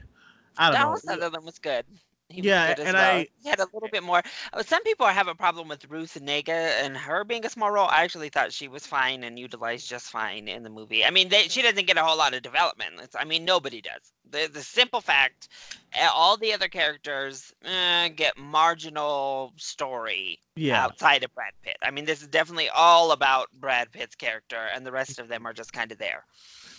I 0.57 0.69
don't 0.69 0.79
Dallas 0.79 1.03
know. 1.05 1.13
Sutherland 1.13 1.45
was 1.45 1.59
good. 1.59 1.85
He 2.29 2.41
was 2.43 2.45
Yeah, 2.45 2.75
and 2.83 2.97
well. 2.97 3.21
I- 3.21 3.27
he 3.41 3.49
had 3.49 3.59
a 3.59 3.67
little 3.73 3.89
bit 3.89 4.03
more. 4.03 4.21
uh, 4.53 4.63
Some 4.63 4.83
people 4.83 5.07
have 5.07 5.27
a 5.27 5.35
problem 5.35 5.67
with 5.67 5.85
Ruth 5.89 6.17
Negga 6.21 6.49
and 6.83 6.97
her 6.97 7.23
being 7.23 7.45
a 7.45 7.49
small 7.49 7.71
role. 7.71 7.87
I 7.87 8.03
actually 8.03 8.29
thought 8.29 8.53
she 8.53 8.67
was 8.67 8.85
fine 8.85 9.23
and 9.23 9.39
utilized 9.39 9.87
just 9.89 10.07
fine 10.11 10.47
in 10.47 10.63
the 10.63 10.69
movie. 10.69 11.05
I 11.05 11.11
mean, 11.11 11.29
they, 11.29 11.47
she 11.49 11.61
doesn't 11.61 11.87
get 11.87 11.97
a 11.97 12.03
whole 12.03 12.17
lot 12.17 12.33
of 12.33 12.41
development. 12.43 12.99
It's, 13.01 13.15
I 13.15 13.25
mean, 13.25 13.45
nobody 13.45 13.81
does. 13.81 14.13
The 14.31 14.47
the 14.51 14.63
simple 14.63 15.01
fact, 15.01 15.49
eh, 15.93 16.07
all 16.13 16.37
the 16.37 16.53
other 16.53 16.67
characters 16.69 17.53
eh, 17.63 18.09
get 18.09 18.37
marginal 18.37 19.53
story 19.57 20.41
Yeah. 20.55 20.91
outside 20.93 21.23
of 21.23 21.33
Brad 21.33 21.53
Pitt. 21.63 21.77
I 21.81 21.91
mean, 21.91 22.05
this 22.05 22.21
is 22.21 22.27
definitely 22.27 22.69
all 22.69 23.11
about 23.11 23.51
Brad 23.53 23.91
Pitt's 23.91 24.15
character, 24.15 24.67
and 24.73 24.85
the 24.85 24.91
rest 24.91 25.19
of 25.19 25.27
them 25.27 25.45
are 25.47 25.53
just 25.53 25.73
kind 25.73 25.91
of 25.91 25.97
there. 25.97 26.25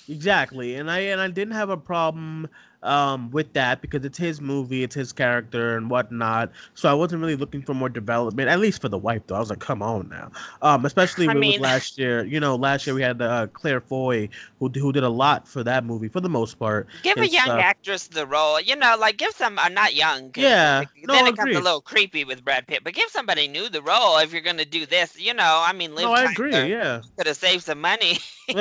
Exactly, 0.08 0.74
and 0.74 0.90
I 0.90 0.98
and 1.00 1.20
I 1.20 1.28
didn't 1.28 1.54
have 1.54 1.70
a 1.70 1.76
problem 1.76 2.48
um, 2.82 3.30
with 3.30 3.52
that 3.54 3.80
because 3.82 4.04
it's 4.04 4.18
his 4.18 4.40
movie, 4.40 4.82
it's 4.82 4.94
his 4.94 5.12
character 5.12 5.76
and 5.76 5.90
whatnot. 5.90 6.50
So 6.74 6.88
I 6.90 6.94
wasn't 6.94 7.20
really 7.20 7.36
looking 7.36 7.62
for 7.62 7.74
more 7.74 7.88
development, 7.88 8.48
at 8.48 8.58
least 8.60 8.80
for 8.80 8.88
the 8.88 8.98
wife. 8.98 9.22
Though 9.26 9.36
I 9.36 9.38
was 9.40 9.50
like, 9.50 9.58
come 9.60 9.82
on 9.82 10.08
now, 10.08 10.30
um, 10.62 10.84
especially 10.84 11.26
I 11.26 11.28
when 11.28 11.36
it 11.36 11.40
mean- 11.40 11.60
was 11.60 11.70
last 11.70 11.98
year. 11.98 12.24
You 12.24 12.40
know, 12.40 12.56
last 12.56 12.86
year 12.86 12.94
we 12.94 13.02
had 13.02 13.20
uh, 13.20 13.46
Claire 13.52 13.80
Foy 13.80 14.28
who 14.58 14.68
who 14.68 14.92
did 14.92 15.02
a 15.04 15.08
lot 15.08 15.46
for 15.46 15.62
that 15.64 15.84
movie 15.84 16.08
for 16.08 16.20
the 16.20 16.28
most 16.28 16.58
part. 16.58 16.86
Give 17.02 17.18
a 17.18 17.28
young 17.28 17.44
stuff. 17.44 17.60
actress 17.60 18.06
the 18.08 18.26
role, 18.26 18.60
you 18.60 18.76
know, 18.76 18.96
like 18.98 19.16
give 19.16 19.32
some, 19.32 19.58
uh, 19.58 19.68
not 19.68 19.94
young. 19.94 20.30
Yeah, 20.36 20.78
like, 20.80 20.88
no, 21.04 21.14
then 21.14 21.26
it 21.26 21.32
becomes 21.32 21.56
a 21.56 21.60
little 21.60 21.80
creepy 21.80 22.24
with 22.24 22.44
Brad 22.44 22.66
Pitt, 22.66 22.82
but 22.84 22.94
give 22.94 23.08
somebody 23.10 23.46
new 23.48 23.68
the 23.68 23.82
role 23.82 24.18
if 24.18 24.32
you're 24.32 24.42
gonna 24.42 24.64
do 24.64 24.86
this, 24.86 25.18
you 25.18 25.34
know. 25.34 25.62
I 25.66 25.72
mean, 25.72 25.94
Liv 25.94 26.04
No, 26.04 26.12
I 26.14 26.24
agree. 26.30 26.52
Yeah. 26.52 27.02
could 27.16 27.26
have 27.26 27.36
saved 27.36 27.64
some 27.64 27.80
money. 27.80 28.18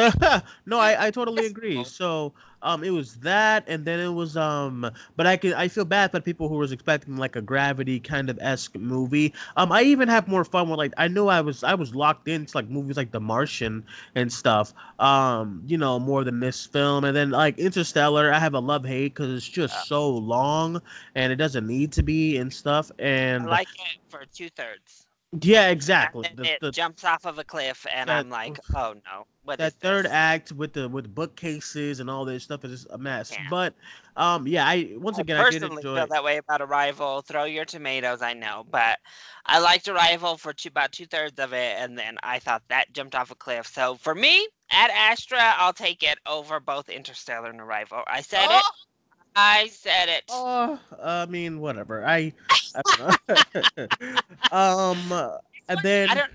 no, 0.65 0.79
I, 0.79 1.07
I 1.07 1.11
totally 1.11 1.45
agree. 1.53 1.83
So 1.83 2.33
um 2.61 2.83
it 2.83 2.91
was 2.91 3.15
that 3.17 3.63
and 3.67 3.85
then 3.85 3.99
it 3.99 4.09
was 4.09 4.35
um 4.37 4.89
but 5.15 5.25
I 5.27 5.37
can 5.37 5.53
I 5.53 5.67
feel 5.67 5.85
bad 5.85 6.11
for 6.11 6.19
people 6.19 6.47
who 6.49 6.55
was 6.55 6.71
expecting 6.71 7.17
like 7.17 7.35
a 7.35 7.41
gravity 7.41 7.99
kind 7.99 8.29
of 8.29 8.37
esque 8.41 8.75
movie. 8.77 9.33
Um 9.55 9.71
I 9.71 9.83
even 9.83 10.07
have 10.09 10.27
more 10.27 10.43
fun 10.43 10.69
with 10.69 10.77
like 10.77 10.93
I 10.97 11.07
knew 11.07 11.27
I 11.27 11.41
was 11.41 11.63
I 11.63 11.73
was 11.75 11.95
locked 11.95 12.27
into 12.27 12.55
like 12.57 12.69
movies 12.69 12.97
like 12.97 13.11
The 13.11 13.19
Martian 13.19 13.85
and 14.15 14.31
stuff. 14.31 14.73
Um, 14.99 15.63
you 15.65 15.77
know, 15.77 15.99
more 15.99 16.23
than 16.23 16.39
this 16.39 16.65
film. 16.65 17.03
And 17.05 17.15
then 17.15 17.31
like 17.31 17.57
Interstellar, 17.59 18.31
I 18.31 18.39
have 18.39 18.53
a 18.53 18.59
love 18.59 18.85
hate 18.85 19.13
because 19.15 19.31
it's 19.33 19.47
just 19.47 19.87
so 19.87 20.09
long 20.09 20.81
and 21.15 21.31
it 21.31 21.37
doesn't 21.37 21.67
need 21.67 21.91
to 21.93 22.03
be 22.03 22.37
and 22.37 22.53
stuff. 22.53 22.91
I 23.39 23.45
And 23.47 23.49
like 23.49 23.69
it 23.75 23.99
for 24.09 24.25
two 24.25 24.49
thirds. 24.49 25.08
Yeah, 25.41 25.69
exactly. 25.69 26.27
And 26.27 26.37
The- 26.37 26.43
then 26.43 26.53
it 26.53 26.61
the- 26.61 26.71
jumps 26.71 27.03
off 27.03 27.25
of 27.25 27.37
a 27.37 27.43
cliff, 27.43 27.85
and 27.93 28.09
that- 28.09 28.19
I'm 28.19 28.29
like, 28.29 28.57
oh 28.75 28.95
no, 29.05 29.27
what 29.43 29.59
that 29.59 29.73
is 29.73 29.79
third 29.79 30.07
act 30.07 30.51
with 30.51 30.73
the 30.73 30.89
with 30.89 31.13
bookcases 31.13 31.99
and 31.99 32.09
all 32.09 32.25
this 32.25 32.43
stuff 32.43 32.65
is 32.65 32.71
just 32.71 32.87
a 32.89 32.97
mess. 32.97 33.31
Yeah. 33.31 33.45
But 33.49 33.75
um 34.15 34.47
yeah, 34.47 34.65
I 34.67 34.93
once 34.95 35.19
I 35.19 35.21
again 35.21 35.37
I 35.37 35.49
did 35.51 35.61
personally 35.61 35.77
enjoy 35.77 35.95
feel 35.95 36.03
it. 36.05 36.09
that 36.09 36.23
way 36.23 36.37
about 36.37 36.61
Arrival. 36.61 37.21
Throw 37.21 37.43
your 37.43 37.65
tomatoes, 37.65 38.23
I 38.23 38.33
know, 38.33 38.65
but 38.71 38.97
I 39.45 39.59
liked 39.59 39.87
Arrival 39.87 40.37
for 40.37 40.51
two, 40.51 40.69
about 40.69 40.91
two 40.91 41.05
thirds 41.05 41.39
of 41.39 41.53
it, 41.53 41.77
and 41.77 41.97
then 41.97 42.17
I 42.23 42.39
thought 42.39 42.63
that 42.69 42.91
jumped 42.93 43.13
off 43.13 43.29
a 43.29 43.35
cliff. 43.35 43.67
So 43.67 43.95
for 43.95 44.15
me, 44.15 44.47
Ad 44.71 44.89
Astra, 44.91 45.55
I'll 45.57 45.73
take 45.73 46.01
it 46.01 46.17
over 46.25 46.59
both 46.59 46.89
Interstellar 46.89 47.49
and 47.49 47.61
Arrival. 47.61 48.01
I 48.07 48.21
said 48.21 48.49
it. 48.49 48.63
I 49.39 49.67
said 49.69 50.09
it. 50.09 50.31
Oh, 50.31 50.79
I 51.01 51.25
mean, 51.25 51.59
whatever. 51.59 52.05
I, 52.05 52.33
I 52.75 52.81
don't 52.97 52.99
know. 52.99 53.87
um, 54.51 55.11
and 55.69 55.81
then 55.81 56.09
I 56.09 56.15
don't. 56.15 56.31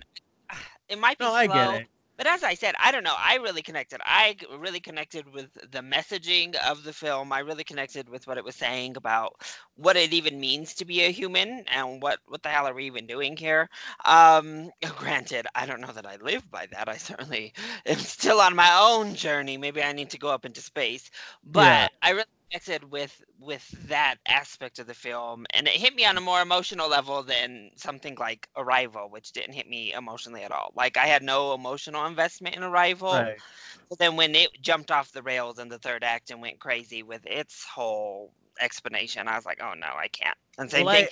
It 0.89 0.99
might 0.99 1.19
be 1.19 1.27
no, 1.27 1.33
slow, 1.33 1.35
I 1.35 1.47
get 1.47 1.71
it. 1.71 1.87
but 2.17 2.27
as 2.27 2.43
I 2.45 2.55
said, 2.55 2.75
I 2.81 2.91
don't 2.93 3.05
know. 3.05 3.15
I 3.17 3.37
really 3.37 3.63
connected. 3.63 4.01
I 4.05 4.37
really 4.59 4.81
connected 4.81 5.29
with 5.33 5.53
the 5.55 5.81
messaging 5.81 6.55
of 6.57 6.83
the 6.85 6.93
film. 6.93 7.33
I 7.33 7.41
really 7.41 7.65
connected 7.65 8.09
with 8.09 8.27
what 8.27 8.39
it 8.39 8.45
was 8.45 8.57
saying 8.57 8.97
about 8.97 9.35
what 9.77 9.97
it 9.97 10.13
even 10.13 10.41
means 10.41 10.75
to 10.77 10.85
be 10.85 11.03
a 11.03 11.11
human 11.13 11.65
and 11.75 12.03
what 12.03 12.21
what 12.27 12.43
the 12.43 12.49
hell 12.49 12.67
are 12.69 12.75
we 12.75 12.87
even 12.87 13.07
doing 13.07 13.37
here. 13.37 13.69
Um, 14.05 14.71
granted, 14.97 15.47
I 15.55 15.67
don't 15.67 15.81
know 15.81 15.93
that 15.93 16.07
I 16.07 16.17
live 16.17 16.51
by 16.51 16.67
that. 16.73 16.89
I 16.89 16.97
certainly 16.97 17.55
am 17.87 17.99
still 17.99 18.41
on 18.41 18.55
my 18.57 18.71
own 18.81 19.15
journey. 19.15 19.57
Maybe 19.59 19.83
I 19.83 19.93
need 19.93 20.11
to 20.11 20.19
go 20.19 20.29
up 20.29 20.45
into 20.47 20.61
space, 20.61 21.11
but 21.45 21.73
Yeah. 21.73 21.89
I 22.03 22.11
really 22.11 22.27
connected 22.55 22.91
with 22.93 23.23
with 23.41 23.69
that 23.89 24.17
aspect 24.27 24.79
of 24.79 24.87
the 24.87 24.95
film 24.95 25.47
and 25.51 25.69
it 25.69 25.75
hit 25.75 25.95
me 25.95 26.05
on 26.07 26.17
a 26.17 26.21
more 26.21 26.43
emotional 26.43 26.89
level 26.89 27.23
than 27.23 27.71
something 27.77 28.17
like 28.21 28.49
arrival 28.57 29.11
which 29.11 29.33
didn't 29.33 29.55
hit 29.55 29.69
me 29.69 29.93
emotionally 29.93 30.43
at 30.45 30.53
all 30.53 30.73
like 30.77 30.97
i 30.97 31.07
had 31.07 31.23
no 31.23 31.55
emotional 31.55 32.07
investment 32.07 32.57
in 32.57 32.63
arrival 32.63 33.27
Right. 33.27 33.43
but 33.89 33.99
then 33.99 34.17
when 34.17 34.35
it 34.35 34.51
jumped 34.63 34.91
off 34.91 35.13
the 35.13 35.23
rails 35.23 35.59
in 35.59 35.69
the 35.69 35.79
third 35.79 36.05
act 36.05 36.31
and 36.31 36.41
went 36.43 36.61
crazy 36.61 37.03
with 37.03 37.27
its 37.27 37.65
whole 37.65 38.33
explanation 38.61 39.29
i 39.29 39.37
was 39.37 39.47
like 39.47 39.61
oh 39.63 39.75
no 39.75 39.89
i 39.97 40.09
can't 40.09 40.37
and 40.59 40.71
same 40.71 40.89
Well, 40.89 40.89
thing 40.89 41.07
I, 41.07 41.11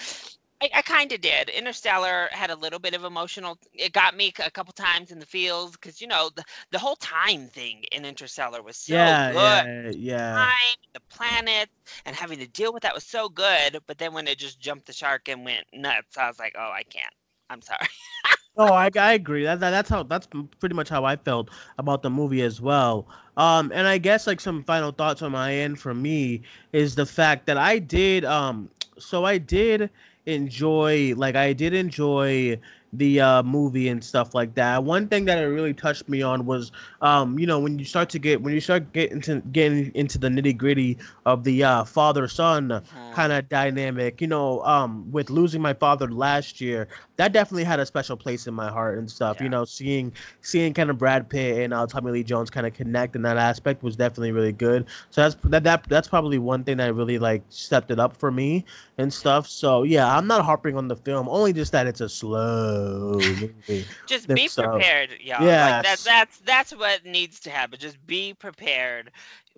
I 0.75 0.83
kind 0.83 1.13
of 1.13 1.21
did. 1.21 1.49
Interstellar 1.49 2.29
had 2.33 2.51
a 2.51 2.57
little 2.57 2.79
bit 2.79 2.95
of 2.95 3.05
emotional. 3.05 3.59
It 3.73 3.93
got 3.93 4.17
me 4.17 4.33
a 4.45 4.51
couple 4.51 4.73
times 4.73 5.11
in 5.11 5.19
the 5.19 5.27
feels 5.27 5.73
because 5.73 6.01
you 6.01 6.07
know 6.07 6.31
the 6.37 6.45
the 6.71 6.79
whole 6.79 6.97
time 6.97 7.49
thing 7.49 7.85
in 7.93 8.05
Interstellar 8.05 8.63
was 8.63 8.77
so 8.77 9.17
yeah, 9.17 9.33
good 9.33 9.65
yeah, 9.91 9.91
yeah. 9.95 10.33
time, 10.35 10.77
the 10.95 11.01
planet, 11.11 11.69
and 12.07 12.15
having 12.17 12.39
to 12.39 12.47
deal 12.49 12.73
with 12.73 12.83
that 12.83 12.95
was 12.95 13.05
so 13.05 13.29
good. 13.29 13.79
But 13.87 13.99
then 13.99 14.13
when 14.15 14.29
it 14.29 14.39
just 14.39 14.61
jumped 14.61 14.87
the 14.87 14.93
shark 14.93 15.29
and 15.29 15.45
went 15.45 15.67
nuts, 15.73 16.17
I 16.17 16.29
was 16.29 16.39
like, 16.39 16.55
oh, 16.59 16.71
I 16.73 16.83
can't. 16.85 17.15
I'm 17.51 17.63
sorry. 17.63 17.89
No, 18.57 18.73
I, 18.73 18.91
I 18.99 19.15
agree. 19.15 19.45
That, 19.45 19.61
that 19.61 19.71
that's 19.71 19.89
how 19.89 20.03
that's 20.03 20.29
pretty 20.61 20.75
much 20.75 20.91
how 20.91 21.05
I 21.05 21.17
felt 21.17 21.51
about 21.79 22.03
the 22.03 22.11
movie 22.11 22.43
as 22.43 22.61
well. 22.61 23.07
Um, 23.37 23.73
and 23.75 23.87
I 23.87 23.97
guess 23.99 24.27
like 24.27 24.41
some 24.41 24.63
final 24.65 24.93
thoughts 24.93 25.23
on 25.23 25.33
my 25.33 25.55
end 25.55 25.79
for 25.81 25.95
me 25.95 26.43
is 26.73 26.95
the 26.95 27.07
fact 27.07 27.47
that 27.47 27.57
I 27.57 27.79
did 27.79 28.25
um, 28.27 28.69
so 28.99 29.25
I 29.25 29.39
did 29.39 29.89
enjoy 30.27 31.15
like 31.17 31.35
I 31.37 31.53
did 31.53 31.75
enjoy 31.75 32.61
the 32.93 33.21
uh 33.21 33.43
movie 33.43 33.89
and 33.89 34.05
stuff 34.05 34.35
like 34.35 34.55
that. 34.55 34.85
One 34.85 35.09
thing 35.09 35.25
that 35.25 35.39
it 35.39 35.47
really 35.47 35.73
touched 35.73 36.09
me 36.09 36.23
on 36.23 36.45
was 36.47 36.73
um, 37.01 37.39
you 37.39 37.47
know, 37.47 37.59
when 37.59 37.79
you 37.79 37.85
start 37.85 38.09
to 38.11 38.19
get 38.19 38.43
when 38.43 38.53
you 38.55 38.61
start 38.61 38.93
getting 38.93 39.21
to 39.23 39.41
getting 39.53 39.91
into 39.95 40.19
the 40.19 40.29
nitty 40.29 40.57
gritty 40.57 40.99
of 41.25 41.45
the 41.45 41.65
uh 41.65 41.85
father 41.85 42.29
son 42.29 42.83
kind 43.11 43.33
of 43.33 43.49
dynamic, 43.49 44.21
you 44.21 44.27
know, 44.27 44.63
um, 44.65 45.11
with 45.11 45.31
losing 45.31 45.61
my 45.63 45.73
father 45.75 46.11
last 46.11 46.61
year, 46.61 46.89
that 47.17 47.33
definitely 47.33 47.65
had 47.65 47.81
a 47.81 47.87
special 47.87 48.17
place 48.17 48.47
in 48.47 48.55
my 48.55 48.71
heart 48.71 48.99
and 48.99 49.11
stuff. 49.11 49.41
You 49.41 49.49
know, 49.49 49.65
seeing 49.65 50.13
seeing 50.43 50.75
kind 50.75 50.91
of 50.91 50.99
Brad 50.99 51.29
Pitt 51.29 51.59
and 51.59 51.73
uh, 51.73 51.87
Tommy 51.87 52.11
Lee 52.13 52.23
Jones 52.23 52.51
kind 52.51 52.67
of 52.67 52.75
connect 52.75 53.17
in 53.17 53.23
that 53.23 53.37
aspect 53.39 53.83
was 53.83 53.97
definitely 53.97 54.33
really 54.33 54.53
good. 54.53 54.87
So 55.11 55.23
that's 55.23 55.37
that, 55.45 55.65
that 55.65 55.89
that's 55.89 56.09
probably 56.09 56.39
one 56.39 56.65
thing 56.65 56.77
that 56.79 56.95
really 56.95 57.19
like 57.19 57.43
stepped 57.49 57.91
it 57.91 57.99
up 57.99 58.17
for 58.17 58.31
me 58.31 58.65
and 58.99 59.13
stuff. 59.13 59.47
So 59.49 59.83
yeah, 59.83 60.17
I'm 60.17 60.27
not 60.27 60.45
harping 60.45 60.77
on 60.77 60.89
the 60.89 60.97
film, 60.97 61.29
only 61.29 61.53
just 61.53 61.73
that 61.73 61.87
it's 61.87 62.01
a 62.01 62.09
slow 62.09 62.82
movie. 62.83 63.85
Just 64.07 64.29
be 64.29 64.49
so- 64.49 64.63
prepared, 64.69 65.11
y'all. 65.21 65.39
Like 65.41 65.47
Yes. 65.47 65.85
that, 65.85 65.99
that's 66.05 66.39
that's 66.39 66.75
what 66.75 67.05
needs 67.05 67.41
to 67.41 67.51
happen. 67.51 67.79
Just 67.79 68.05
be 68.07 68.35
prepared 68.35 69.11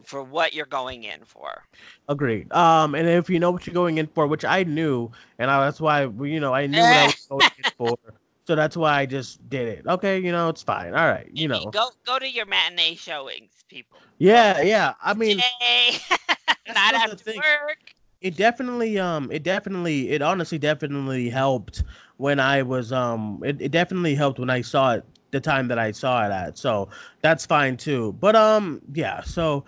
for 0.05 0.23
what 0.23 0.53
you're 0.55 0.67
going 0.67 1.05
in 1.05 1.25
for. 1.25 1.65
Agreed. 2.09 2.53
Um, 2.53 2.95
and 2.95 3.09
if 3.09 3.31
you 3.31 3.39
know 3.39 3.51
what 3.51 3.67
you're 3.67 3.75
going 3.75 3.99
in 3.99 4.07
for, 4.09 4.27
which 4.27 4.45
I 4.45 4.65
knew, 4.65 5.11
and 5.39 5.51
I, 5.51 5.65
that's 5.65 5.81
why 5.81 6.03
you 6.03 6.41
know 6.41 6.53
I 6.53 6.67
knew 6.67 6.81
what 6.81 6.97
I 6.97 7.07
was 7.07 7.27
going 7.31 7.51
in 7.65 7.71
for, 7.79 7.97
so 8.47 8.55
that's 8.55 8.77
why 8.77 8.99
I 9.01 9.07
just 9.07 9.49
did 9.49 9.69
it. 9.69 9.87
Okay, 9.87 10.19
you 10.19 10.33
know 10.33 10.49
it's 10.49 10.63
fine. 10.63 10.95
All 10.95 11.07
right, 11.07 11.29
you 11.33 11.49
know. 11.49 11.65
Go 11.71 11.89
go 12.05 12.19
to 12.19 12.29
your 12.29 12.47
matinee 12.47 12.95
showings, 12.97 13.53
people. 13.69 13.99
Yeah, 14.19 14.61
yeah. 14.63 14.95
I 15.03 15.15
mean, 15.15 15.39
Not 16.69 16.95
after 16.95 17.33
work. 17.35 17.95
it 18.21 18.37
definitely 18.37 18.99
um 18.99 19.31
it 19.31 19.43
definitely 19.43 20.11
it 20.11 20.23
honestly 20.23 20.59
definitely 20.59 21.29
helped 21.29 21.85
when 22.17 22.41
I 22.41 22.63
was 22.63 22.93
um 22.93 23.43
it, 23.45 23.61
it 23.61 23.71
definitely 23.71 24.15
helped 24.15 24.39
when 24.39 24.51
I 24.51 24.61
saw 24.63 24.95
it 24.95 25.05
the 25.31 25.41
time 25.41 25.69
that 25.69 25.79
I 25.79 25.91
saw 25.93 26.25
it 26.27 26.31
at. 26.31 26.59
So 26.59 26.89
that's 27.23 27.47
fine 27.47 27.77
too. 27.77 28.13
But 28.21 28.37
um 28.37 28.81
yeah, 28.93 29.23
so 29.23 29.65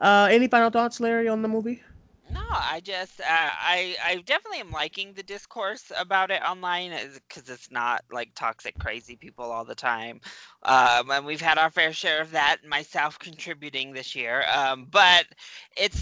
uh 0.00 0.28
any 0.30 0.48
final 0.48 0.70
thoughts, 0.70 1.00
Larry, 1.00 1.28
on 1.28 1.42
the 1.42 1.48
movie? 1.48 1.82
No, 2.30 2.40
I 2.50 2.80
just 2.82 3.20
uh, 3.20 3.24
I 3.26 3.96
I 4.04 4.16
definitely 4.24 4.60
am 4.60 4.70
liking 4.70 5.12
the 5.12 5.22
discourse 5.22 5.92
about 5.98 6.30
it 6.30 6.42
online 6.42 6.92
because 7.28 7.48
it's 7.50 7.70
not 7.70 8.02
like 8.10 8.32
toxic 8.34 8.78
crazy 8.78 9.16
people 9.16 9.50
all 9.50 9.64
the 9.64 9.74
time, 9.74 10.20
um, 10.62 11.10
and 11.10 11.26
we've 11.26 11.40
had 11.40 11.58
our 11.58 11.70
fair 11.70 11.92
share 11.92 12.20
of 12.22 12.30
that, 12.30 12.64
myself 12.66 13.18
contributing 13.18 13.92
this 13.92 14.14
year. 14.14 14.44
Um, 14.54 14.86
but 14.90 15.26
it's 15.76 15.98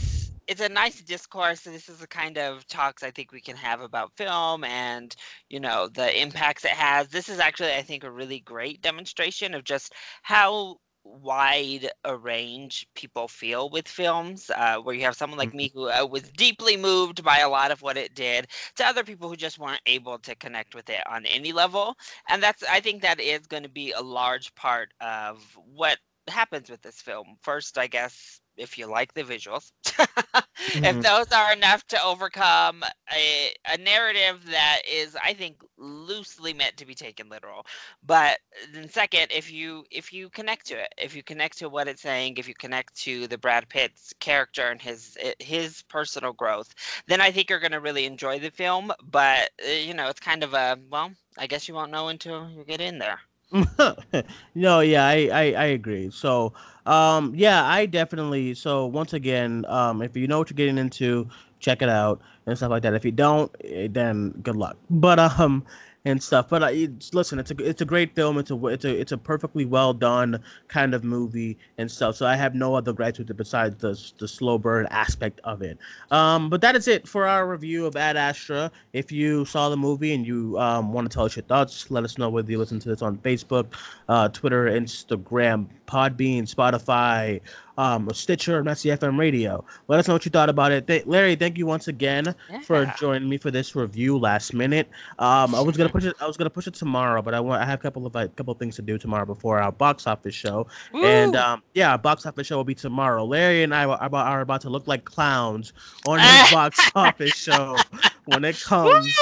it's 0.51 0.61
a 0.61 0.69
nice 0.69 1.01
discourse. 1.03 1.61
This 1.61 1.89
is 1.89 1.99
the 1.99 2.09
kind 2.09 2.37
of 2.37 2.67
talks 2.67 3.05
I 3.05 3.13
think 3.13 3.31
we 3.31 3.41
can 3.41 3.55
have 3.57 3.81
about 3.81 4.17
film 4.17 4.65
and 4.65 5.15
you 5.49 5.61
know 5.61 5.87
the 5.87 6.21
impacts 6.21 6.65
it 6.65 6.73
has. 6.73 7.09
This 7.09 7.29
is 7.29 7.39
actually 7.39 7.73
I 7.73 7.83
think 7.83 8.03
a 8.03 8.11
really 8.11 8.41
great 8.41 8.83
demonstration 8.83 9.55
of 9.55 9.63
just 9.63 9.95
how 10.23 10.79
wide 11.05 11.89
a 12.05 12.17
range 12.17 12.85
people 12.97 13.29
feel 13.29 13.71
with 13.71 13.87
films 13.87 14.51
uh, 14.57 14.79
where 14.79 14.95
you 14.95 15.03
have 15.03 15.15
someone 15.17 15.39
like 15.39 15.55
me 15.55 15.71
who 15.73 15.89
uh, 15.89 16.05
was 16.05 16.25
deeply 16.33 16.77
moved 16.77 17.23
by 17.23 17.39
a 17.39 17.49
lot 17.49 17.71
of 17.71 17.81
what 17.81 17.97
it 17.97 18.15
did 18.17 18.49
to 18.75 18.85
other 18.85 19.05
people 19.05 19.29
who 19.29 19.37
just 19.37 19.59
weren't 19.59 19.81
able 19.87 20.19
to 20.19 20.35
connect 20.35 20.75
with 20.75 20.91
it 20.91 21.01
on 21.09 21.25
any 21.27 21.53
level 21.53 21.95
and 22.29 22.43
that's 22.43 22.63
i 22.71 22.81
think 22.81 23.01
that 23.01 23.19
is 23.19 23.47
going 23.47 23.63
to 23.63 23.69
be 23.71 23.93
a 23.93 24.03
large 24.03 24.55
part 24.57 24.93
of 25.01 25.43
what 25.75 25.97
happens 26.29 26.69
with 26.69 26.83
this 26.83 27.01
film 27.01 27.37
first 27.41 27.79
i 27.79 27.87
guess 27.87 28.40
if 28.61 28.79
you 28.79 28.87
like 28.87 29.15
the 29.15 29.23
visuals, 29.23 29.73
if 30.85 31.01
those 31.01 31.33
are 31.33 31.53
enough 31.53 31.87
to 31.89 32.03
overcome 32.05 32.85
a, 33.15 33.53
a 33.73 33.79
narrative 33.79 34.45
that 34.51 34.83
is, 34.91 35.17
I 35.23 35.33
think, 35.33 35.63
loosely 35.79 36.53
meant 36.53 36.77
to 36.77 36.87
be 36.87 36.95
taken 36.95 37.29
literal. 37.29 37.67
But 38.05 38.39
then 38.73 38.89
second, 38.89 39.29
if 39.31 39.51
you 39.53 39.85
if 39.91 40.13
you 40.13 40.29
connect 40.29 40.67
to 40.67 40.75
it, 40.75 40.93
if 40.99 41.17
you 41.17 41.23
connect 41.23 41.59
to 41.59 41.69
what 41.69 41.89
it's 41.89 42.03
saying, 42.03 42.37
if 42.37 42.47
you 42.47 42.55
connect 42.55 42.95
to 43.03 43.27
the 43.27 43.39
Brad 43.39 43.69
Pitt's 43.69 44.13
character 44.21 44.69
and 44.69 44.81
his 44.81 45.17
his 45.39 45.83
personal 45.89 46.33
growth, 46.33 46.75
then 47.07 47.21
I 47.21 47.31
think 47.31 47.51
you're 47.51 47.61
going 47.61 47.73
to 47.73 47.81
really 47.81 48.05
enjoy 48.05 48.39
the 48.39 48.51
film. 48.51 48.93
But 49.11 49.51
uh, 49.67 49.73
you 49.73 49.95
know, 49.95 50.09
it's 50.09 50.21
kind 50.21 50.45
of 50.45 50.55
a 50.55 50.79
well, 50.91 51.13
I 51.39 51.47
guess 51.47 51.69
you 51.69 51.75
won't 51.75 51.93
know 51.93 52.09
until 52.09 52.51
you 52.51 52.65
get 52.65 52.81
in 52.81 52.99
there. 52.99 53.21
no, 54.55 54.81
yeah, 54.81 55.07
I, 55.07 55.29
I 55.33 55.43
I 55.53 55.65
agree. 55.67 56.11
So, 56.11 56.53
um, 56.91 57.33
yeah, 57.35 57.65
I 57.67 57.87
definitely. 57.87 58.55
So 58.55 58.87
once 58.87 59.13
again, 59.13 59.65
um, 59.69 60.03
if 60.03 60.17
you 60.17 60.27
know 60.27 60.39
what 60.39 60.51
you're 60.51 60.57
getting 60.57 60.79
into, 60.79 61.29
check 61.61 61.83
it 61.83 61.89
out 61.89 62.21
and 62.47 62.57
stuff 62.57 62.71
like 62.71 62.83
that. 62.83 62.95
If 62.95 63.05
you 63.05 63.13
don't, 63.13 63.55
eh, 63.65 63.89
then 63.91 64.31
good 64.43 64.57
luck. 64.57 64.77
But 64.91 65.19
um, 65.19 65.65
and 66.05 66.23
stuff. 66.23 66.49
But 66.49 66.63
uh, 66.63 66.69
it's, 66.71 67.13
listen, 67.15 67.39
it's 67.39 67.51
a 67.51 67.57
it's 67.59 67.83
a 67.83 67.85
great 67.85 68.15
film. 68.15 68.39
It's 68.39 68.51
a 68.51 68.67
it's 68.67 68.85
a 68.85 69.01
it's 69.01 69.13
a 69.13 69.19
perfectly 69.19 69.65
well 69.65 69.93
done 69.93 70.43
kind 70.69 70.95
of 70.95 71.05
movie 71.05 71.59
and 71.79 71.91
stuff. 71.91 72.17
So 72.17 72.27
I 72.27 72.37
have 72.37 72.55
no 72.55 72.75
other 72.75 72.93
gripes 72.93 73.19
with 73.19 73.31
it 73.31 73.37
besides 73.37 73.77
the 73.77 74.01
the 74.19 74.29
slow 74.29 74.59
burn 74.59 74.87
aspect 74.91 75.41
of 75.45 75.63
it. 75.63 75.79
Um, 76.11 76.49
but 76.51 76.61
that 76.63 76.77
is 76.77 76.89
it 76.89 77.07
for 77.07 77.27
our 77.27 77.47
review 77.47 77.87
of 77.87 77.97
Ad 77.97 78.17
Astra. 78.17 78.71
If 78.93 79.13
you 79.13 79.45
saw 79.45 79.69
the 79.69 79.77
movie 79.77 80.15
and 80.15 80.27
you 80.27 80.59
um, 80.59 80.93
want 80.93 81.11
to 81.11 81.15
tell 81.15 81.25
us 81.25 81.37
your 81.37 81.45
thoughts, 81.45 81.91
let 81.91 82.05
us 82.05 82.19
know 82.19 82.31
whether 82.31 82.51
you 82.51 82.59
listen 82.59 82.79
to 82.81 82.89
this 82.89 83.03
on 83.03 83.19
Facebook, 83.19 83.67
uh, 84.09 84.29
Twitter, 84.29 84.67
Instagram, 84.67 85.67
Podbean, 85.87 86.43
Spotify 86.43 87.41
um, 87.81 88.11
Stitcher, 88.13 88.63
Messy 88.63 88.91
FM 88.91 89.19
Radio. 89.19 89.65
Let 89.89 90.01
us 90.01 90.07
know 90.07 90.15
what 90.15 90.27
you 90.27 90.31
thought 90.31 90.51
about 90.51 90.71
it. 90.71 90.87
Th- 90.87 91.07
Larry, 91.07 91.35
thank 91.35 91.57
you 91.57 91.65
once 91.65 91.89
again 91.89 92.35
yeah. 92.51 92.61
for 92.61 92.85
joining 92.99 93.27
me 93.27 93.39
for 93.39 93.51
this 93.51 93.75
review 93.75 94.19
last 94.19 94.53
minute. 94.53 94.87
Um, 95.19 95.55
I 95.55 95.63
was 95.63 95.79
gonna 95.79 95.89
push 95.89 96.05
it. 96.05 96.15
I 96.21 96.27
was 96.27 96.37
gonna 96.37 96.51
push 96.51 96.67
it 96.67 96.75
tomorrow, 96.75 97.23
but 97.23 97.33
I 97.33 97.41
want 97.41 97.63
I 97.63 97.65
have 97.65 97.79
a 97.79 97.83
couple 97.83 98.07
of 98.07 98.15
a 98.17 98.29
couple 98.29 98.53
of 98.53 98.59
things 98.59 98.77
to 98.77 98.83
do 98.83 98.99
tomorrow 98.99 99.25
before 99.25 99.63
our 99.63 99.73
box 99.73 100.07
office 100.07 100.35
show. 100.35 100.67
Woo! 100.93 101.05
And 101.05 101.37
um, 101.37 101.63
yeah, 101.73 101.93
our 101.93 101.99
box 101.99 102.27
office 102.27 102.47
show 102.47 102.59
will 102.59 102.65
be 102.65 102.75
tomorrow. 102.75 103.25
Larry 103.25 103.63
and 103.63 103.75
I 103.75 103.85
are 103.85 104.05
about, 104.05 104.27
are 104.27 104.43
about 104.43 104.61
to 104.63 104.71
look 104.71 104.87
like 104.87 105.07
clowns 105.07 105.73
on 106.07 106.19
his 106.19 106.51
box 106.51 106.79
office 106.95 107.35
show 107.35 107.79
when 108.27 108.45
it 108.45 108.61
comes. 108.61 109.17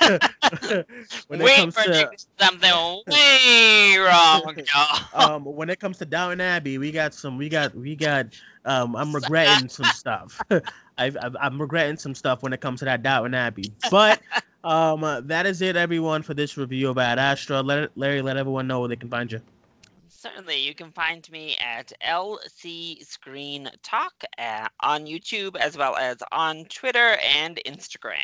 when 1.26 1.40
it 1.40 1.56
comes 1.56 1.74
to 1.74 2.10
something 2.38 3.02
way 3.06 3.96
wrong, 3.98 4.56
um, 5.14 5.44
when 5.44 5.70
it 5.70 5.80
comes 5.80 5.98
to 5.98 6.04
Downton 6.04 6.40
Abbey, 6.40 6.78
we 6.78 6.92
got 6.92 7.14
some. 7.14 7.36
We 7.36 7.48
got 7.48 7.74
we 7.74 7.96
got. 7.96 8.26
Um, 8.64 8.94
I'm 8.94 9.14
regretting 9.14 9.68
some 9.68 9.86
stuff. 9.94 10.40
i 10.98 11.10
am 11.40 11.60
regretting 11.60 11.96
some 11.96 12.14
stuff 12.14 12.42
when 12.42 12.52
it 12.52 12.60
comes 12.60 12.80
to 12.80 12.84
that 12.84 13.02
Downton 13.02 13.34
Abbey. 13.34 13.72
But 13.90 14.20
um, 14.64 15.02
uh, 15.02 15.20
that 15.22 15.46
is 15.46 15.62
it, 15.62 15.76
everyone, 15.76 16.22
for 16.22 16.34
this 16.34 16.56
review 16.56 16.90
about 16.90 17.18
Astra. 17.18 17.62
Let 17.62 17.96
Larry 17.96 18.22
let 18.22 18.36
everyone 18.36 18.66
know 18.66 18.80
where 18.80 18.88
they 18.88 18.96
can 18.96 19.08
find 19.08 19.30
you. 19.32 19.40
Certainly, 20.22 20.58
you 20.58 20.74
can 20.74 20.92
find 20.92 21.26
me 21.30 21.56
at 21.64 21.94
LC 22.06 23.02
Screen 23.06 23.70
Talk 23.82 24.12
uh, 24.36 24.68
on 24.80 25.06
YouTube 25.06 25.56
as 25.56 25.78
well 25.78 25.96
as 25.96 26.18
on 26.30 26.66
Twitter 26.66 27.16
and 27.34 27.58
Instagram. 27.64 28.20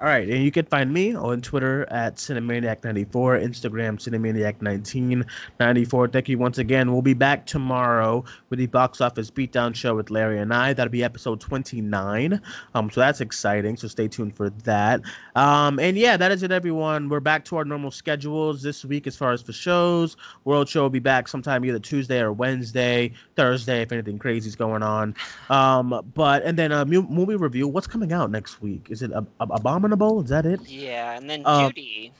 All 0.00 0.08
right, 0.08 0.28
and 0.28 0.42
you 0.42 0.50
can 0.50 0.66
find 0.66 0.92
me 0.92 1.14
on 1.14 1.40
Twitter 1.42 1.86
at 1.88 2.16
Cinemaniac94, 2.16 3.06
Instagram 3.40 4.00
Cinemaniac1994. 4.00 6.12
Thank 6.12 6.28
you 6.28 6.38
once 6.38 6.58
again. 6.58 6.90
We'll 6.90 7.02
be 7.02 7.14
back 7.14 7.46
tomorrow 7.46 8.24
with 8.50 8.58
the 8.58 8.66
box 8.66 9.00
office 9.00 9.30
beatdown 9.30 9.76
show 9.76 9.94
with 9.94 10.10
Larry 10.10 10.40
and 10.40 10.52
I. 10.52 10.72
That'll 10.72 10.90
be 10.90 11.04
episode 11.04 11.40
29. 11.40 12.40
Um, 12.74 12.90
so 12.90 12.98
that's 12.98 13.20
exciting. 13.20 13.76
So 13.76 13.86
stay 13.86 14.08
tuned 14.08 14.34
for 14.34 14.50
that. 14.50 15.02
Um, 15.36 15.78
and 15.78 15.96
yeah, 15.96 16.16
that 16.16 16.32
is 16.32 16.42
it, 16.42 16.50
everyone. 16.50 17.08
We're 17.08 17.20
back 17.20 17.44
to 17.44 17.56
our 17.58 17.64
normal 17.64 17.92
schedules 17.92 18.60
this 18.60 18.84
week 18.84 19.06
as 19.06 19.16
far 19.16 19.30
as 19.30 19.40
for 19.40 19.52
shows. 19.52 20.16
World 20.42 20.68
Show 20.68 20.82
will 20.82 20.90
be 20.90 20.98
back 20.98 21.28
sometime 21.28 21.64
either 21.64 21.78
Tuesday 21.78 22.18
or 22.18 22.32
Wednesday, 22.32 23.12
Thursday 23.36 23.82
if 23.82 23.92
anything 23.92 24.18
crazy 24.18 24.48
is 24.48 24.56
going 24.56 24.82
on. 24.82 25.14
Um, 25.48 26.02
but 26.12 26.42
and 26.42 26.58
then 26.58 26.72
a 26.72 26.84
movie 26.84 27.36
review. 27.36 27.68
What's 27.68 27.86
coming 27.86 28.12
out 28.12 28.32
next 28.32 28.60
week? 28.60 28.88
Is 28.90 29.02
it 29.02 29.12
a, 29.12 29.24
a, 29.38 29.46
Abominable? 29.52 29.81
Abominable. 29.82 30.22
Is 30.22 30.30
that 30.30 30.46
it? 30.46 30.60
Yeah, 30.68 31.16
and 31.16 31.28
then 31.28 31.42
uh, 31.44 31.68
Judy. 31.68 32.12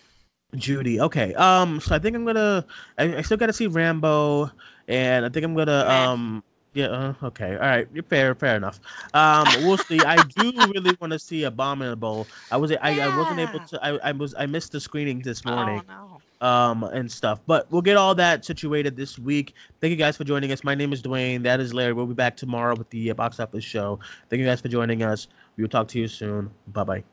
Judy. 0.55 1.01
Okay. 1.01 1.35
Um. 1.35 1.81
So 1.81 1.95
I 1.95 1.99
think 1.99 2.17
I'm 2.17 2.25
gonna. 2.25 2.67
I, 2.99 3.17
I 3.19 3.23
still 3.23 3.37
gotta 3.37 3.53
see 3.53 3.67
Rambo, 3.67 4.51
and 4.89 5.25
I 5.25 5.29
think 5.29 5.45
I'm 5.45 5.55
gonna. 5.55 5.87
Um. 5.87 6.43
Yeah. 6.75 6.87
Uh, 6.87 7.15
okay. 7.25 7.53
All 7.53 7.61
right. 7.61 7.87
You're 7.93 8.05
fair. 8.05 8.35
Fair 8.35 8.57
enough. 8.57 8.81
Um. 9.15 9.47
We'll 9.59 9.79
see. 9.79 10.01
I 10.01 10.23
do 10.37 10.53
really 10.75 10.97
want 11.01 11.13
to 11.13 11.19
see 11.19 11.45
Abominable. 11.45 12.27
I 12.51 12.57
was. 12.57 12.73
I, 12.73 12.91
yeah. 12.91 13.09
I 13.09 13.17
wasn't 13.17 13.41
able 13.41 13.61
to. 13.61 13.85
I, 13.85 14.09
I 14.09 14.13
was. 14.13 14.35
I 14.37 14.47
missed 14.47 14.73
the 14.73 14.81
screening 14.81 15.21
this 15.21 15.45
morning. 15.45 15.83
Oh, 15.89 16.21
no. 16.41 16.47
Um. 16.47 16.85
And 16.85 17.11
stuff. 17.11 17.41
But 17.47 17.71
we'll 17.71 17.83
get 17.83 17.97
all 17.97 18.15
that 18.17 18.45
situated 18.45 18.97
this 18.97 19.19
week. 19.19 19.55
Thank 19.81 19.93
you 19.93 19.97
guys 19.97 20.17
for 20.17 20.25
joining 20.25 20.53
us. 20.53 20.65
My 20.65 20.75
name 20.75 20.93
is 20.93 21.01
Duane. 21.01 21.43
That 21.45 21.61
is 21.61 21.73
Larry. 21.73 21.93
We'll 21.93 22.07
be 22.07 22.15
back 22.15 22.37
tomorrow 22.37 22.75
with 22.77 22.91
the 22.91 23.11
uh, 23.11 23.15
box 23.15 23.39
office 23.41 23.65
show. 23.65 24.01
Thank 24.29 24.41
you 24.41 24.47
guys 24.47 24.61
for 24.61 24.69
joining 24.69 25.03
us. 25.03 25.29
We 25.57 25.63
will 25.63 25.71
talk 25.71 25.89
to 25.89 25.99
you 26.01 26.09
soon. 26.09 26.51
Bye 26.69 26.85
bye. 26.85 27.05